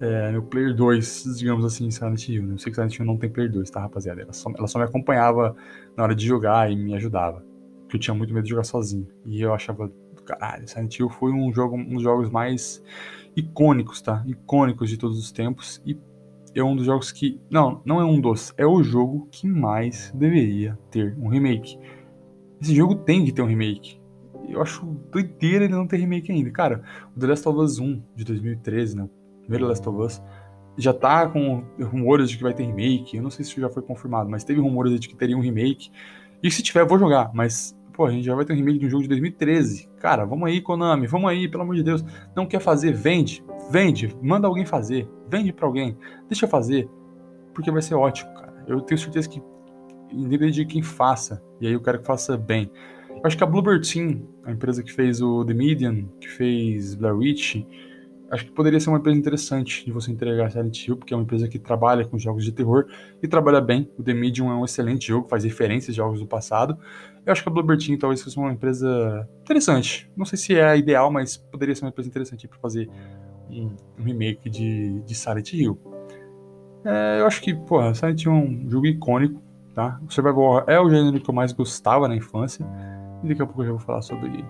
é, 0.00 0.32
meu 0.32 0.42
player 0.42 0.74
2, 0.74 1.36
digamos 1.36 1.64
assim, 1.64 1.86
em 1.86 1.90
Silent 1.90 2.28
Hill. 2.28 2.46
Né? 2.46 2.54
Eu 2.54 2.58
sei 2.58 2.70
que 2.70 2.76
Silent 2.76 2.98
Hill 2.98 3.04
não 3.04 3.16
tem 3.16 3.30
player 3.30 3.50
2, 3.50 3.70
tá, 3.70 3.80
rapaziada? 3.80 4.22
Ela 4.22 4.32
só, 4.32 4.50
ela 4.56 4.66
só 4.66 4.78
me 4.78 4.84
acompanhava 4.84 5.54
na 5.96 6.02
hora 6.02 6.14
de 6.14 6.26
jogar 6.26 6.70
e 6.70 6.76
me 6.76 6.94
ajudava. 6.94 7.44
Porque 7.82 7.96
eu 7.96 8.00
tinha 8.00 8.14
muito 8.14 8.32
medo 8.32 8.44
de 8.44 8.50
jogar 8.50 8.64
sozinho. 8.64 9.08
E 9.26 9.40
eu 9.40 9.52
achava, 9.52 9.92
caralho, 10.24 10.66
Silent 10.66 10.98
Hill 10.98 11.10
foi 11.10 11.32
um, 11.32 11.52
jogo, 11.52 11.76
um 11.76 11.94
dos 11.94 12.02
jogos 12.02 12.30
mais 12.30 12.82
icônicos, 13.36 14.00
tá? 14.00 14.24
Icônicos 14.26 14.88
de 14.88 14.96
todos 14.96 15.18
os 15.18 15.30
tempos. 15.30 15.82
E 15.84 15.98
é 16.54 16.62
um 16.64 16.74
dos 16.74 16.86
jogos 16.86 17.12
que. 17.12 17.40
Não, 17.50 17.80
não 17.84 18.00
é 18.00 18.04
um 18.04 18.20
dos. 18.20 18.52
É 18.56 18.66
o 18.66 18.82
jogo 18.82 19.28
que 19.30 19.46
mais 19.46 20.12
deveria 20.14 20.78
ter 20.90 21.16
um 21.18 21.28
remake. 21.28 21.78
Esse 22.60 22.74
jogo 22.74 22.94
tem 22.94 23.24
que 23.24 23.32
ter 23.32 23.42
um 23.42 23.46
remake. 23.46 23.99
Eu 24.50 24.62
acho 24.62 24.84
doideira 25.10 25.64
ele 25.64 25.74
não 25.74 25.86
ter 25.86 25.96
remake 25.96 26.30
ainda. 26.32 26.50
Cara, 26.50 26.82
o 27.16 27.20
The 27.20 27.26
Last 27.26 27.48
of 27.48 27.58
Us 27.58 27.78
1 27.78 28.02
de 28.14 28.24
2013, 28.24 28.96
né? 28.96 29.04
O 29.04 29.40
primeiro 29.42 29.66
Last 29.66 29.88
of 29.88 29.98
Us, 29.98 30.22
já 30.76 30.92
tá 30.92 31.28
com 31.28 31.64
rumores 31.80 32.30
de 32.30 32.36
que 32.36 32.42
vai 32.42 32.54
ter 32.54 32.64
remake. 32.64 33.16
Eu 33.16 33.22
não 33.22 33.30
sei 33.30 33.44
se 33.44 33.60
já 33.60 33.68
foi 33.68 33.82
confirmado, 33.82 34.28
mas 34.28 34.44
teve 34.44 34.60
rumores 34.60 34.98
de 34.98 35.08
que 35.08 35.16
teria 35.16 35.36
um 35.36 35.40
remake. 35.40 35.90
E 36.42 36.50
se 36.50 36.62
tiver, 36.62 36.80
eu 36.80 36.86
vou 36.86 36.98
jogar. 36.98 37.30
Mas 37.34 37.76
Pô, 38.00 38.06
a 38.06 38.10
gente 38.10 38.24
já 38.24 38.34
vai 38.34 38.46
ter 38.46 38.54
um 38.54 38.56
remake 38.56 38.78
de 38.78 38.86
um 38.86 38.88
jogo 38.88 39.02
de 39.02 39.10
2013. 39.10 39.86
Cara, 39.98 40.24
vamos 40.24 40.48
aí, 40.48 40.62
Konami, 40.62 41.06
vamos 41.06 41.28
aí, 41.28 41.46
pelo 41.46 41.64
amor 41.64 41.74
de 41.74 41.82
Deus. 41.82 42.02
Não 42.34 42.46
quer 42.46 42.58
fazer? 42.58 42.94
Vende. 42.94 43.44
Vende. 43.70 44.16
Manda 44.22 44.46
alguém 44.46 44.64
fazer. 44.64 45.06
Vende 45.28 45.52
para 45.52 45.66
alguém. 45.66 45.98
Deixa 46.26 46.46
eu 46.46 46.48
fazer. 46.48 46.88
Porque 47.52 47.70
vai 47.70 47.82
ser 47.82 47.96
ótimo, 47.96 48.32
cara. 48.32 48.64
Eu 48.66 48.80
tenho 48.80 48.98
certeza 48.98 49.28
que, 49.28 49.42
independente 50.10 50.54
de 50.54 50.64
quem 50.64 50.82
faça, 50.82 51.42
e 51.60 51.66
aí 51.66 51.74
eu 51.74 51.82
quero 51.82 51.98
que 51.98 52.06
faça 52.06 52.38
bem. 52.38 52.70
Acho 53.22 53.36
que 53.36 53.44
a 53.44 53.46
Bluebird 53.46 53.86
Team, 53.86 54.22
a 54.44 54.50
empresa 54.50 54.82
que 54.82 54.90
fez 54.90 55.20
o 55.20 55.44
The 55.44 55.52
Medium, 55.52 56.08
que 56.18 56.26
fez 56.26 56.94
Blair 56.94 57.14
Witch, 57.14 57.56
acho 58.30 58.46
que 58.46 58.52
poderia 58.52 58.80
ser 58.80 58.88
uma 58.88 58.98
empresa 58.98 59.18
interessante 59.18 59.84
de 59.84 59.92
você 59.92 60.10
entregar 60.10 60.50
Silent 60.50 60.86
Hill, 60.86 60.96
porque 60.96 61.12
é 61.12 61.16
uma 61.16 61.24
empresa 61.24 61.46
que 61.46 61.58
trabalha 61.58 62.02
com 62.06 62.18
jogos 62.18 62.44
de 62.44 62.52
terror 62.52 62.86
e 63.22 63.28
trabalha 63.28 63.60
bem. 63.60 63.90
O 63.98 64.02
The 64.02 64.14
Medium 64.14 64.50
é 64.50 64.54
um 64.54 64.64
excelente 64.64 65.08
jogo, 65.08 65.28
faz 65.28 65.44
referências 65.44 65.94
de 65.94 65.98
jogos 65.98 66.20
do 66.20 66.26
passado. 66.26 66.78
Eu 67.26 67.32
acho 67.32 67.42
que 67.42 67.48
a 67.48 67.52
Bluebird 67.52 67.86
Team 67.86 67.98
talvez 67.98 68.22
fosse 68.22 68.38
uma 68.38 68.52
empresa 68.52 69.28
interessante. 69.42 70.10
Não 70.16 70.24
sei 70.24 70.38
se 70.38 70.54
é 70.54 70.64
a 70.64 70.76
ideal, 70.76 71.10
mas 71.10 71.36
poderia 71.36 71.74
ser 71.74 71.84
uma 71.84 71.90
empresa 71.90 72.08
interessante 72.08 72.48
para 72.48 72.58
fazer 72.58 72.88
um, 73.50 73.76
remake 73.98 74.48
de, 74.48 75.00
de 75.02 75.14
Silent 75.14 75.52
Hill. 75.52 75.78
É, 76.86 77.20
eu 77.20 77.26
acho 77.26 77.42
que, 77.42 77.52
pô, 77.52 77.82
Silent 77.94 78.24
Hill 78.24 78.32
é 78.32 78.34
um 78.34 78.70
jogo 78.70 78.86
icônico, 78.86 79.42
tá? 79.74 80.00
O 80.06 80.10
Survival 80.10 80.42
Horror 80.42 80.64
é 80.68 80.80
o 80.80 80.88
gênero 80.88 81.20
que 81.20 81.28
eu 81.28 81.34
mais 81.34 81.52
gostava 81.52 82.08
na 82.08 82.16
infância. 82.16 82.66
E 83.22 83.28
daqui 83.28 83.42
a 83.42 83.46
pouco 83.46 83.62
eu 83.62 83.66
já 83.66 83.72
vou 83.72 83.80
falar 83.80 84.02
sobre 84.02 84.44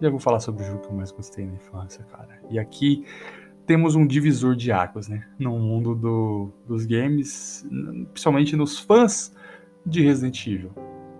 já 0.00 0.10
vou 0.10 0.18
falar 0.18 0.40
sobre 0.40 0.62
o 0.62 0.66
jogo 0.66 0.80
que 0.80 0.88
eu 0.88 0.92
mais 0.92 1.10
gostei 1.10 1.46
na 1.46 1.54
infância, 1.54 2.04
cara. 2.04 2.40
E 2.50 2.58
aqui 2.58 3.04
temos 3.66 3.94
um 3.94 4.06
divisor 4.06 4.54
de 4.54 4.70
águas, 4.70 5.08
né? 5.08 5.26
No 5.38 5.58
mundo 5.58 5.94
do, 5.94 6.50
dos 6.66 6.84
games, 6.84 7.66
principalmente 8.12 8.56
nos 8.56 8.78
fãs 8.78 9.34
de 9.86 10.02
Resident 10.02 10.46
Evil. 10.46 10.72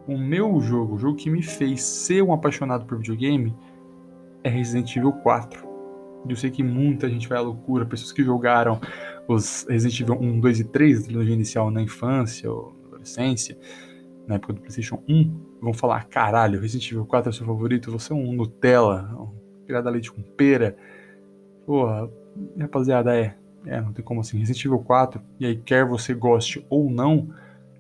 O 0.07 0.19
meu 0.19 0.61
jogo, 0.61 0.97
o 0.97 0.99
jogo 0.99 1.17
que 1.17 1.31
me 1.31 1.43
fez 1.43 1.83
ser 1.83 2.23
um 2.23 2.33
apaixonado 2.33 2.85
por 2.85 2.99
videogame, 2.99 3.55
é 4.43 4.51
Resident 4.51 4.95
Evil 4.97 5.13
4. 5.13 5.67
Eu 6.29 6.37
sei 6.37 6.51
que 6.51 6.63
muita 6.63 7.09
gente 7.09 7.29
vai 7.29 7.39
à 7.39 7.41
loucura, 7.41 7.87
pessoas 7.87 8.13
que 8.13 8.23
jogaram 8.23 8.81
os 9.29 9.67
Resident 9.69 10.01
Evil 10.01 10.19
1, 10.21 10.41
2 10.41 10.61
e 10.61 10.65
3, 10.65 11.01
a 11.01 11.03
trilogia 11.05 11.35
inicial 11.35 11.71
na 11.71 11.81
infância 11.81 12.51
ou 12.51 12.77
na 12.83 12.89
adolescência, 12.89 13.57
na 14.27 14.37
época 14.37 14.55
do 14.55 14.61
PlayStation 14.61 15.03
1, 15.09 15.31
vão 15.61 15.73
falar: 15.73 16.05
caralho, 16.05 16.61
Resident 16.61 16.91
Evil 16.91 17.07
4 17.07 17.31
é 17.31 17.33
seu 17.33 17.47
favorito, 17.47 17.91
você 17.91 18.13
é 18.13 18.17
um 18.17 18.33
Nutella, 18.33 19.11
um 19.19 19.29
pirada 19.67 19.91
leite 19.91 20.13
com 20.13 20.23
pera. 20.23 20.77
Porra, 21.67 22.11
rapaziada, 22.59 23.17
é. 23.17 23.37
É, 23.67 23.81
não 23.81 23.95
tem 23.95 24.05
como 24.05 24.21
assim. 24.21 24.39
Resident 24.39 24.65
Evil 24.67 24.81
4, 24.81 25.21
e 25.41 25.47
aí 25.47 25.57
quer 25.57 25.87
você 25.87 26.13
goste 26.13 26.65
ou 26.69 26.91
não, 26.91 27.31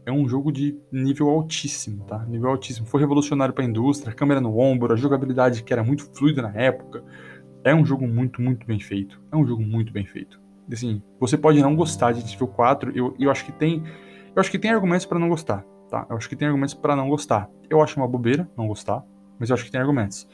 é 0.06 0.12
um 0.12 0.26
jogo 0.26 0.50
de 0.50 0.78
nível 0.90 1.28
altíssimo, 1.28 2.04
tá? 2.04 2.24
Nível 2.24 2.50
altíssimo. 2.50 2.86
Foi 2.86 3.00
revolucionário 3.00 3.52
para 3.52 3.64
a 3.64 3.66
indústria, 3.66 4.14
câmera 4.14 4.40
no 4.40 4.58
ombro, 4.58 4.92
a 4.92 4.96
jogabilidade 4.96 5.62
que 5.62 5.72
era 5.72 5.84
muito 5.84 6.04
fluida 6.14 6.40
na 6.40 6.52
época. 6.54 7.04
É 7.62 7.74
um 7.74 7.84
jogo 7.84 8.06
muito, 8.06 8.40
muito 8.40 8.66
bem 8.66 8.80
feito. 8.80 9.20
É 9.30 9.36
um 9.36 9.46
jogo 9.46 9.62
muito 9.62 9.92
bem 9.92 10.06
feito. 10.06 10.40
Assim, 10.72 11.02
você 11.20 11.36
pode 11.36 11.60
não 11.60 11.76
gostar 11.76 12.12
de 12.12 12.20
Resident 12.20 12.36
Evil 12.36 12.48
4, 12.48 12.92
eu, 12.96 13.14
eu 13.18 13.30
acho 13.30 13.44
que 13.44 13.52
tem, 13.52 13.82
eu 14.34 14.40
acho 14.40 14.50
que 14.50 14.58
tem 14.58 14.70
argumentos 14.70 15.04
para 15.04 15.18
não 15.18 15.28
gostar 15.28 15.64
tá? 15.94 16.06
Eu 16.10 16.16
acho 16.16 16.28
que 16.28 16.34
tem 16.34 16.48
argumentos 16.48 16.74
para 16.74 16.96
não 16.96 17.08
gostar. 17.08 17.48
Eu 17.70 17.80
acho 17.80 17.98
uma 17.98 18.08
bobeira 18.08 18.50
não 18.56 18.66
gostar, 18.66 19.04
mas 19.38 19.48
eu 19.48 19.54
acho 19.54 19.64
que 19.64 19.70
tem 19.70 19.80
argumentos. 19.80 20.28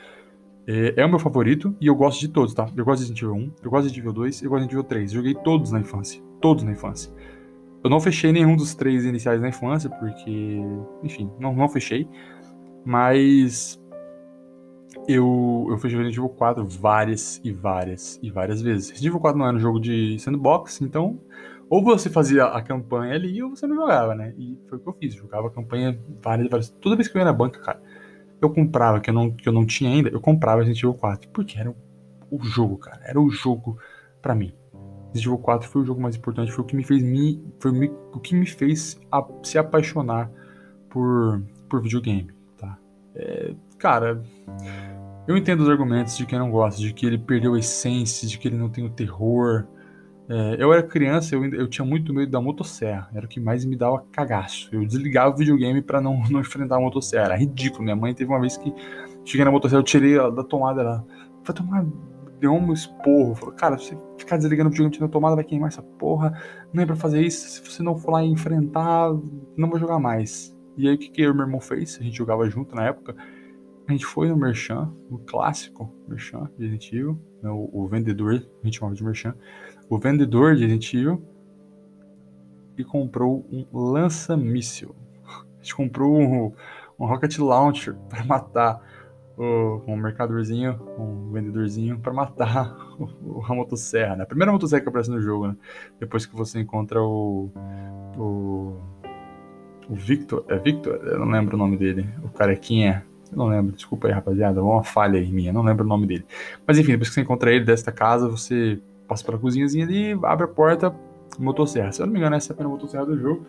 É, 0.66 0.94
é, 0.96 1.04
o 1.04 1.08
meu 1.08 1.18
favorito 1.18 1.76
e 1.80 1.86
eu 1.86 1.94
gosto 1.94 2.20
de 2.20 2.28
todos, 2.28 2.54
tá? 2.54 2.66
Eu 2.74 2.84
gosto 2.84 3.04
de 3.04 3.10
Resident 3.10 3.22
Evil 3.22 3.34
1, 3.34 3.52
eu 3.62 3.70
gosto 3.70 3.82
de 3.82 3.88
Resident 3.88 3.98
Evil 3.98 4.12
2, 4.12 4.42
eu 4.42 4.50
gosto 4.50 4.62
de 4.62 4.66
Resident 4.66 4.72
Evil 4.72 4.84
3. 4.84 5.12
Joguei 5.12 5.34
todos 5.34 5.70
na 5.70 5.80
infância. 5.80 6.22
Todos 6.40 6.64
na 6.64 6.72
infância. 6.72 7.12
Eu 7.84 7.90
não 7.90 8.00
fechei 8.00 8.32
nenhum 8.32 8.56
dos 8.56 8.74
três 8.74 9.04
iniciais 9.04 9.40
na 9.40 9.48
infância, 9.48 9.90
porque, 9.90 10.60
enfim, 11.02 11.30
não, 11.38 11.54
não 11.54 11.68
fechei. 11.68 12.08
Mas 12.84 13.78
eu, 15.06 15.66
eu 15.68 15.76
fechei 15.76 15.98
Resident 15.98 16.16
Evil 16.16 16.28
4 16.30 16.66
várias 16.66 17.40
e 17.44 17.52
várias 17.52 18.18
e 18.22 18.30
várias 18.30 18.62
vezes. 18.62 18.88
Resident 18.88 19.10
Evil 19.10 19.20
4 19.20 19.38
não 19.38 19.46
era 19.46 19.56
um 19.56 19.60
jogo 19.60 19.78
de 19.78 20.18
sandbox, 20.18 20.80
então 20.80 21.18
ou 21.70 21.84
você 21.84 22.10
fazia 22.10 22.46
a 22.46 22.60
campanha 22.60 23.14
ali 23.14 23.40
ou 23.40 23.50
você 23.50 23.64
não 23.64 23.76
jogava, 23.76 24.12
né? 24.12 24.34
E 24.36 24.58
foi 24.68 24.76
o 24.76 24.80
que 24.80 24.88
eu 24.88 24.92
fiz, 24.94 25.14
jogava 25.14 25.46
a 25.46 25.50
campanha 25.50 25.96
várias 26.20 26.50
várias. 26.50 26.68
Toda 26.68 26.96
vez 26.96 27.06
que 27.06 27.16
eu 27.16 27.20
ia 27.20 27.24
na 27.24 27.32
banca, 27.32 27.60
cara, 27.60 27.80
eu 28.42 28.50
comprava, 28.50 28.98
que 28.98 29.08
eu 29.08 29.14
não, 29.14 29.30
que 29.30 29.48
eu 29.48 29.52
não 29.52 29.64
tinha 29.64 29.88
ainda, 29.88 30.08
eu 30.08 30.20
comprava 30.20 30.62
Resident 30.62 30.82
Evil 30.82 30.94
4, 30.94 31.28
porque 31.28 31.56
era 31.56 31.72
o 32.28 32.42
jogo, 32.42 32.76
cara, 32.76 33.00
era 33.04 33.20
o 33.20 33.30
jogo 33.30 33.78
para 34.20 34.34
mim. 34.34 34.52
Resident 35.14 35.26
Evil 35.26 35.38
4 35.38 35.68
foi 35.68 35.82
o 35.82 35.84
jogo 35.84 36.00
mais 36.00 36.16
importante, 36.16 36.50
foi 36.50 36.64
o 36.64 36.66
que 36.66 36.74
me 36.74 36.82
fez 36.82 37.04
me, 37.04 37.40
foi 37.60 37.70
me, 37.70 37.88
o 38.12 38.18
que 38.18 38.34
me 38.34 38.46
fez 38.46 39.00
a, 39.12 39.24
se 39.44 39.56
apaixonar 39.56 40.28
por, 40.88 41.40
por 41.68 41.80
videogame, 41.80 42.32
tá? 42.58 42.76
É, 43.14 43.54
cara, 43.78 44.20
eu 45.28 45.36
entendo 45.36 45.60
os 45.60 45.68
argumentos 45.68 46.16
de 46.16 46.26
quem 46.26 46.36
não 46.36 46.50
gosta, 46.50 46.80
de 46.80 46.92
que 46.92 47.06
ele 47.06 47.16
perdeu 47.16 47.54
a 47.54 47.60
essência, 47.60 48.26
de 48.26 48.36
que 48.36 48.48
ele 48.48 48.56
não 48.56 48.68
tem 48.68 48.84
o 48.84 48.90
terror, 48.90 49.68
é, 50.32 50.62
eu 50.62 50.72
era 50.72 50.80
criança, 50.80 51.34
eu, 51.34 51.44
eu 51.44 51.66
tinha 51.66 51.84
muito 51.84 52.14
medo 52.14 52.30
da 52.30 52.40
motosserra. 52.40 53.10
Era 53.12 53.26
o 53.26 53.28
que 53.28 53.40
mais 53.40 53.64
me 53.64 53.74
dava 53.74 54.04
cagaço. 54.12 54.68
Eu 54.70 54.86
desligava 54.86 55.34
o 55.34 55.36
videogame 55.36 55.82
para 55.82 56.00
não, 56.00 56.22
não 56.30 56.38
enfrentar 56.38 56.76
a 56.76 56.80
motosserra. 56.80 57.24
Era 57.24 57.36
ridículo. 57.36 57.82
Minha 57.82 57.96
mãe 57.96 58.14
teve 58.14 58.30
uma 58.30 58.40
vez 58.40 58.56
que 58.56 58.72
cheguei 59.24 59.44
na 59.44 59.50
motosserra, 59.50 59.80
eu 59.80 59.84
tirei 59.84 60.16
ela 60.16 60.30
da 60.30 60.44
tomada. 60.44 60.82
Ela 60.82 61.04
tomar. 61.52 61.84
Deu 62.38 62.52
um 62.52 62.72
esporro. 62.72 63.34
Falou, 63.34 63.54
cara, 63.56 63.76
se 63.76 63.88
você 63.88 63.98
ficar 64.18 64.36
desligando 64.36 64.68
o 64.68 64.70
videogame 64.70 65.00
na 65.00 65.08
tomada, 65.08 65.34
vai 65.34 65.44
queimar 65.44 65.68
essa 65.68 65.82
porra. 65.82 66.40
Não 66.72 66.80
é 66.80 66.86
pra 66.86 66.94
fazer 66.94 67.20
isso. 67.20 67.48
Se 67.48 67.68
você 67.68 67.82
não 67.82 67.98
for 67.98 68.12
lá 68.12 68.24
enfrentar, 68.24 69.10
não 69.56 69.68
vou 69.68 69.80
jogar 69.80 69.98
mais. 69.98 70.56
E 70.76 70.88
aí 70.88 70.94
o 70.94 70.98
que, 70.98 71.08
que 71.10 71.22
eu 71.22 71.32
e 71.32 71.34
meu 71.34 71.44
irmão 71.44 71.60
fez? 71.60 71.98
A 72.00 72.04
gente 72.04 72.16
jogava 72.16 72.48
junto 72.48 72.72
na 72.76 72.84
época. 72.84 73.16
A 73.88 73.92
gente 73.92 74.06
foi 74.06 74.28
no 74.28 74.36
Merchan, 74.36 74.94
no 75.10 75.18
clássico 75.18 75.92
Merchan 76.06 76.48
de 76.56 76.68
Resident 76.68 76.92
Evil, 76.92 77.20
né, 77.42 77.50
o, 77.50 77.68
o 77.72 77.88
vendedor, 77.88 78.34
a 78.34 78.64
gente 78.64 78.78
chamava 78.78 78.94
de 78.94 79.02
Merchan 79.02 79.34
o 79.90 79.98
vendedor 79.98 80.54
de 80.54 80.64
Evil 80.64 81.22
e 82.78 82.84
comprou 82.84 83.44
um 83.52 83.66
lança-míssil. 83.72 84.94
A 85.26 85.62
gente 85.62 85.74
comprou 85.74 86.18
um, 86.18 86.52
um 86.98 87.04
rocket 87.04 87.36
launcher 87.38 87.94
para 88.08 88.24
matar 88.24 88.80
o, 89.36 89.82
um 89.86 89.96
mercadorzinho, 89.96 90.78
um 90.98 91.32
vendedorzinho 91.32 91.98
para 91.98 92.12
matar 92.12 92.74
o, 92.98 93.42
a 93.44 93.54
motosserra, 93.54 94.16
né? 94.16 94.22
A 94.22 94.26
primeira 94.26 94.52
motosserra 94.52 94.80
que 94.80 94.88
aparece 94.88 95.10
no 95.10 95.20
jogo, 95.20 95.48
né? 95.48 95.56
Depois 95.98 96.24
que 96.24 96.34
você 96.34 96.60
encontra 96.60 97.02
o, 97.02 97.50
o 98.16 98.76
o 99.90 99.94
Victor, 99.96 100.44
é 100.48 100.56
Victor? 100.56 101.00
Eu 101.04 101.18
não 101.18 101.28
lembro 101.28 101.56
o 101.56 101.58
nome 101.58 101.76
dele. 101.76 102.08
O 102.22 102.28
carequinha. 102.28 103.04
Eu 103.32 103.36
não 103.36 103.48
lembro, 103.48 103.72
desculpa 103.74 104.06
aí, 104.06 104.12
rapaziada. 104.14 104.62
Uma 104.62 104.84
falha 104.84 105.18
aí 105.18 105.32
minha, 105.32 105.52
não 105.52 105.62
lembro 105.62 105.84
o 105.84 105.88
nome 105.88 106.06
dele. 106.06 106.24
Mas 106.64 106.78
enfim, 106.78 106.92
depois 106.92 107.08
que 107.08 107.14
você 107.16 107.20
encontra 107.22 107.52
ele 107.52 107.64
desta 107.64 107.90
casa, 107.90 108.28
você 108.28 108.80
passa 109.10 109.24
pela 109.24 109.36
cozinhazinha 109.38 109.84
ali, 109.84 110.12
abre 110.22 110.44
a 110.44 110.48
porta, 110.48 110.94
motosserra. 111.36 111.90
Se 111.90 112.00
eu 112.00 112.06
não 112.06 112.12
me 112.12 112.20
engano, 112.20 112.36
essa 112.36 112.52
é 112.52 112.54
a 112.54 112.56
primeira 112.56 112.76
motosserra 112.76 113.04
do 113.04 113.18
jogo. 113.18 113.44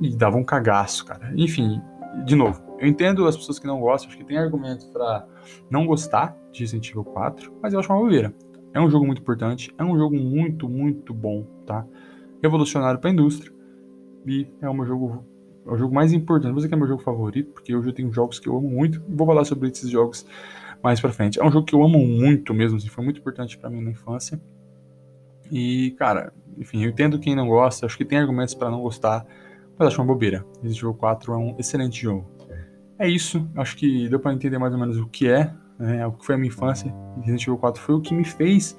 E 0.00 0.16
dava 0.16 0.38
um 0.38 0.44
cagaço, 0.44 1.04
cara. 1.04 1.30
Enfim, 1.36 1.80
de 2.24 2.34
novo, 2.34 2.62
eu 2.78 2.88
entendo 2.88 3.26
as 3.26 3.36
pessoas 3.36 3.58
que 3.58 3.66
não 3.66 3.80
gostam, 3.80 4.08
acho 4.08 4.16
que 4.16 4.24
tem 4.24 4.38
argumentos 4.38 4.86
para 4.86 5.26
não 5.70 5.86
gostar 5.86 6.34
de 6.50 6.60
Resident 6.60 6.88
Evil 6.88 7.04
4, 7.04 7.52
mas 7.62 7.74
eu 7.74 7.80
acho 7.80 7.92
uma 7.92 8.00
bobeira. 8.00 8.34
É 8.72 8.80
um 8.80 8.90
jogo 8.90 9.04
muito 9.04 9.20
importante, 9.20 9.72
é 9.76 9.84
um 9.84 9.96
jogo 9.96 10.16
muito, 10.16 10.68
muito 10.68 11.12
bom, 11.12 11.46
tá? 11.66 11.86
Revolucionário 12.42 12.98
para 12.98 13.10
a 13.10 13.12
indústria 13.12 13.52
e 14.26 14.48
é 14.60 14.72
meu 14.72 14.86
jogo, 14.86 15.24
é 15.66 15.70
o 15.70 15.76
jogo 15.76 15.94
mais 15.94 16.12
importante. 16.14 16.54
Dizer 16.54 16.68
que 16.68 16.74
é 16.74 16.76
meu 16.76 16.88
jogo 16.88 17.02
favorito, 17.02 17.52
porque 17.52 17.76
hoje 17.76 17.90
eu 17.90 17.92
tenho 17.92 18.10
jogos 18.10 18.40
que 18.40 18.48
eu 18.48 18.56
amo 18.56 18.70
muito 18.70 19.02
vou 19.06 19.26
falar 19.26 19.44
sobre 19.44 19.68
esses 19.68 19.90
jogos 19.90 20.26
mais 20.82 21.00
para 21.00 21.12
frente. 21.12 21.38
É 21.38 21.44
um 21.44 21.50
jogo 21.50 21.66
que 21.66 21.74
eu 21.74 21.82
amo 21.82 21.98
muito 21.98 22.54
mesmo, 22.54 22.78
assim, 22.78 22.88
foi 22.88 23.04
muito 23.04 23.20
importante 23.20 23.58
para 23.58 23.70
mim 23.70 23.82
na 23.82 23.90
infância. 23.90 24.40
E, 25.54 25.92
cara, 25.92 26.32
enfim, 26.58 26.82
eu 26.82 26.90
entendo 26.90 27.16
quem 27.16 27.36
não 27.36 27.46
gosta, 27.46 27.86
acho 27.86 27.96
que 27.96 28.04
tem 28.04 28.18
argumentos 28.18 28.54
para 28.54 28.68
não 28.68 28.82
gostar, 28.82 29.24
mas 29.78 29.86
acho 29.86 30.02
uma 30.02 30.06
bobeira. 30.12 30.44
Resident 30.60 30.78
Evil 30.78 30.94
4 30.94 31.32
é 31.32 31.36
um 31.36 31.56
excelente 31.60 32.02
jogo. 32.02 32.28
É 32.98 33.08
isso, 33.08 33.48
acho 33.56 33.76
que 33.76 34.08
deu 34.08 34.18
para 34.18 34.34
entender 34.34 34.58
mais 34.58 34.72
ou 34.72 34.80
menos 34.80 34.98
o 34.98 35.06
que 35.06 35.28
é, 35.28 35.54
né, 35.78 36.04
o 36.04 36.10
que 36.10 36.26
foi 36.26 36.34
a 36.34 36.38
minha 36.38 36.48
infância. 36.48 36.92
Resident 37.18 37.42
Evil 37.42 37.56
4 37.56 37.80
foi 37.80 37.94
o 37.94 38.00
que 38.00 38.12
me 38.12 38.24
fez 38.24 38.76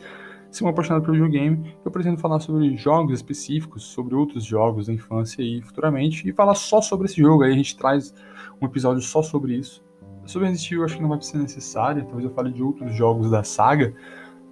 ser 0.51 0.65
um 0.65 0.67
apaixonado 0.67 1.03
pelo 1.03 1.13
videogame. 1.13 1.73
Eu 1.85 1.89
pretendo 1.89 2.17
falar 2.17 2.41
sobre 2.41 2.75
jogos 2.75 3.13
específicos, 3.13 3.85
sobre 3.85 4.13
outros 4.13 4.43
jogos 4.43 4.87
da 4.87 4.93
infância 4.93 5.41
e 5.41 5.61
futuramente, 5.61 6.27
e 6.27 6.33
falar 6.33 6.55
só 6.55 6.81
sobre 6.81 7.05
esse 7.05 7.21
jogo. 7.21 7.43
Aí 7.43 7.53
a 7.53 7.55
gente 7.55 7.77
traz 7.77 8.13
um 8.61 8.65
episódio 8.65 9.01
só 9.01 9.21
sobre 9.21 9.55
isso. 9.55 9.81
Sobre 10.25 10.49
Resident 10.49 10.73
Evil, 10.73 10.83
acho 10.83 10.95
que 10.97 11.01
não 11.01 11.09
vai 11.09 11.21
ser 11.21 11.37
necessário, 11.37 12.03
talvez 12.03 12.25
eu 12.25 12.33
fale 12.33 12.51
de 12.51 12.61
outros 12.61 12.93
jogos 12.93 13.31
da 13.31 13.45
saga, 13.45 13.93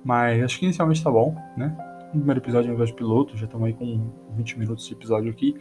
mas 0.06 0.42
acho 0.42 0.58
que 0.58 0.66
inicialmente 0.66 1.04
tá 1.04 1.12
bom, 1.12 1.36
né? 1.58 1.76
Primeiro 2.14 2.40
episódio 2.40 2.68
é 2.68 2.72
um 2.72 2.76
episódio 2.76 2.96
piloto, 2.96 3.36
já 3.36 3.46
estamos 3.46 3.66
aí 3.66 3.74
com 3.74 4.14
20 4.36 4.60
minutos 4.60 4.86
de 4.86 4.94
episódio 4.94 5.32
aqui. 5.32 5.56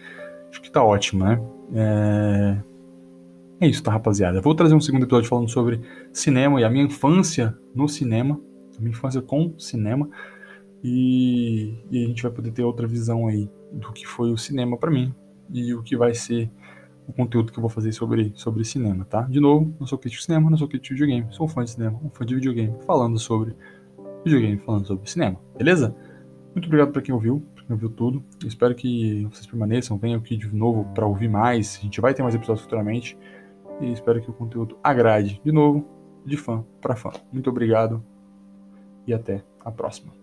Acho 0.50 0.60
que 0.60 0.70
tá 0.70 0.84
ótimo, 0.84 1.24
né? 1.24 1.40
É... 1.74 3.64
é 3.64 3.68
isso, 3.68 3.82
tá, 3.82 3.90
rapaziada? 3.90 4.38
Vou 4.42 4.54
trazer 4.54 4.74
um 4.74 4.80
segundo 4.80 5.04
episódio 5.04 5.30
falando 5.30 5.48
sobre 5.48 5.80
cinema 6.12 6.60
e 6.60 6.64
a 6.64 6.68
minha 6.68 6.84
infância 6.84 7.56
no 7.74 7.88
cinema, 7.88 8.38
a 8.76 8.80
minha 8.80 8.90
infância 8.90 9.22
com 9.22 9.58
cinema. 9.58 10.10
E, 10.84 11.74
e 11.90 12.04
a 12.04 12.08
gente 12.08 12.22
vai 12.22 12.30
poder 12.30 12.50
ter 12.50 12.62
outra 12.64 12.86
visão 12.86 13.28
aí 13.28 13.48
do 13.72 13.90
que 13.90 14.06
foi 14.06 14.30
o 14.30 14.36
cinema 14.36 14.76
para 14.76 14.90
mim 14.90 15.14
e 15.50 15.72
o 15.72 15.82
que 15.82 15.96
vai 15.96 16.12
ser 16.12 16.50
o 17.08 17.14
conteúdo 17.14 17.50
que 17.50 17.58
eu 17.58 17.62
vou 17.62 17.70
fazer 17.70 17.92
sobre, 17.92 18.30
sobre 18.34 18.62
cinema, 18.62 19.06
tá? 19.06 19.22
De 19.22 19.40
novo, 19.40 19.74
não 19.80 19.86
sou 19.86 19.96
crítico 19.96 20.20
de 20.20 20.26
cinema, 20.26 20.50
não 20.50 20.58
sou 20.58 20.68
crítico 20.68 20.94
de 20.94 21.00
videogame, 21.00 21.34
sou 21.34 21.46
um 21.46 21.48
fã 21.48 21.64
de 21.64 21.70
cinema, 21.70 21.98
um 22.04 22.10
fã 22.10 22.26
de 22.26 22.34
videogame, 22.34 22.74
falando 22.86 23.18
sobre 23.18 23.56
videogame, 24.22 24.58
falando 24.58 24.86
sobre 24.86 25.08
cinema, 25.08 25.40
beleza? 25.56 25.96
Muito 26.54 26.66
obrigado 26.66 26.92
para 26.92 27.02
quem 27.02 27.14
ouviu, 27.14 27.42
ouviu 27.68 27.88
tudo. 27.88 28.22
Eu 28.42 28.48
espero 28.48 28.74
que 28.74 29.24
vocês 29.30 29.46
permaneçam, 29.46 29.96
venham 29.96 30.20
aqui 30.20 30.36
de 30.36 30.54
novo 30.54 30.84
para 30.94 31.06
ouvir 31.06 31.28
mais. 31.28 31.78
A 31.78 31.82
gente 31.82 32.00
vai 32.00 32.12
ter 32.12 32.22
mais 32.22 32.34
episódios 32.34 32.62
futuramente. 32.64 33.16
E 33.80 33.90
espero 33.90 34.20
que 34.20 34.30
o 34.30 34.34
conteúdo 34.34 34.76
agrade 34.82 35.40
de 35.44 35.50
novo, 35.50 35.88
de 36.24 36.36
fã 36.36 36.64
para 36.80 36.94
fã. 36.94 37.10
Muito 37.32 37.48
obrigado 37.48 38.04
e 39.06 39.14
até 39.14 39.42
a 39.64 39.70
próxima. 39.70 40.21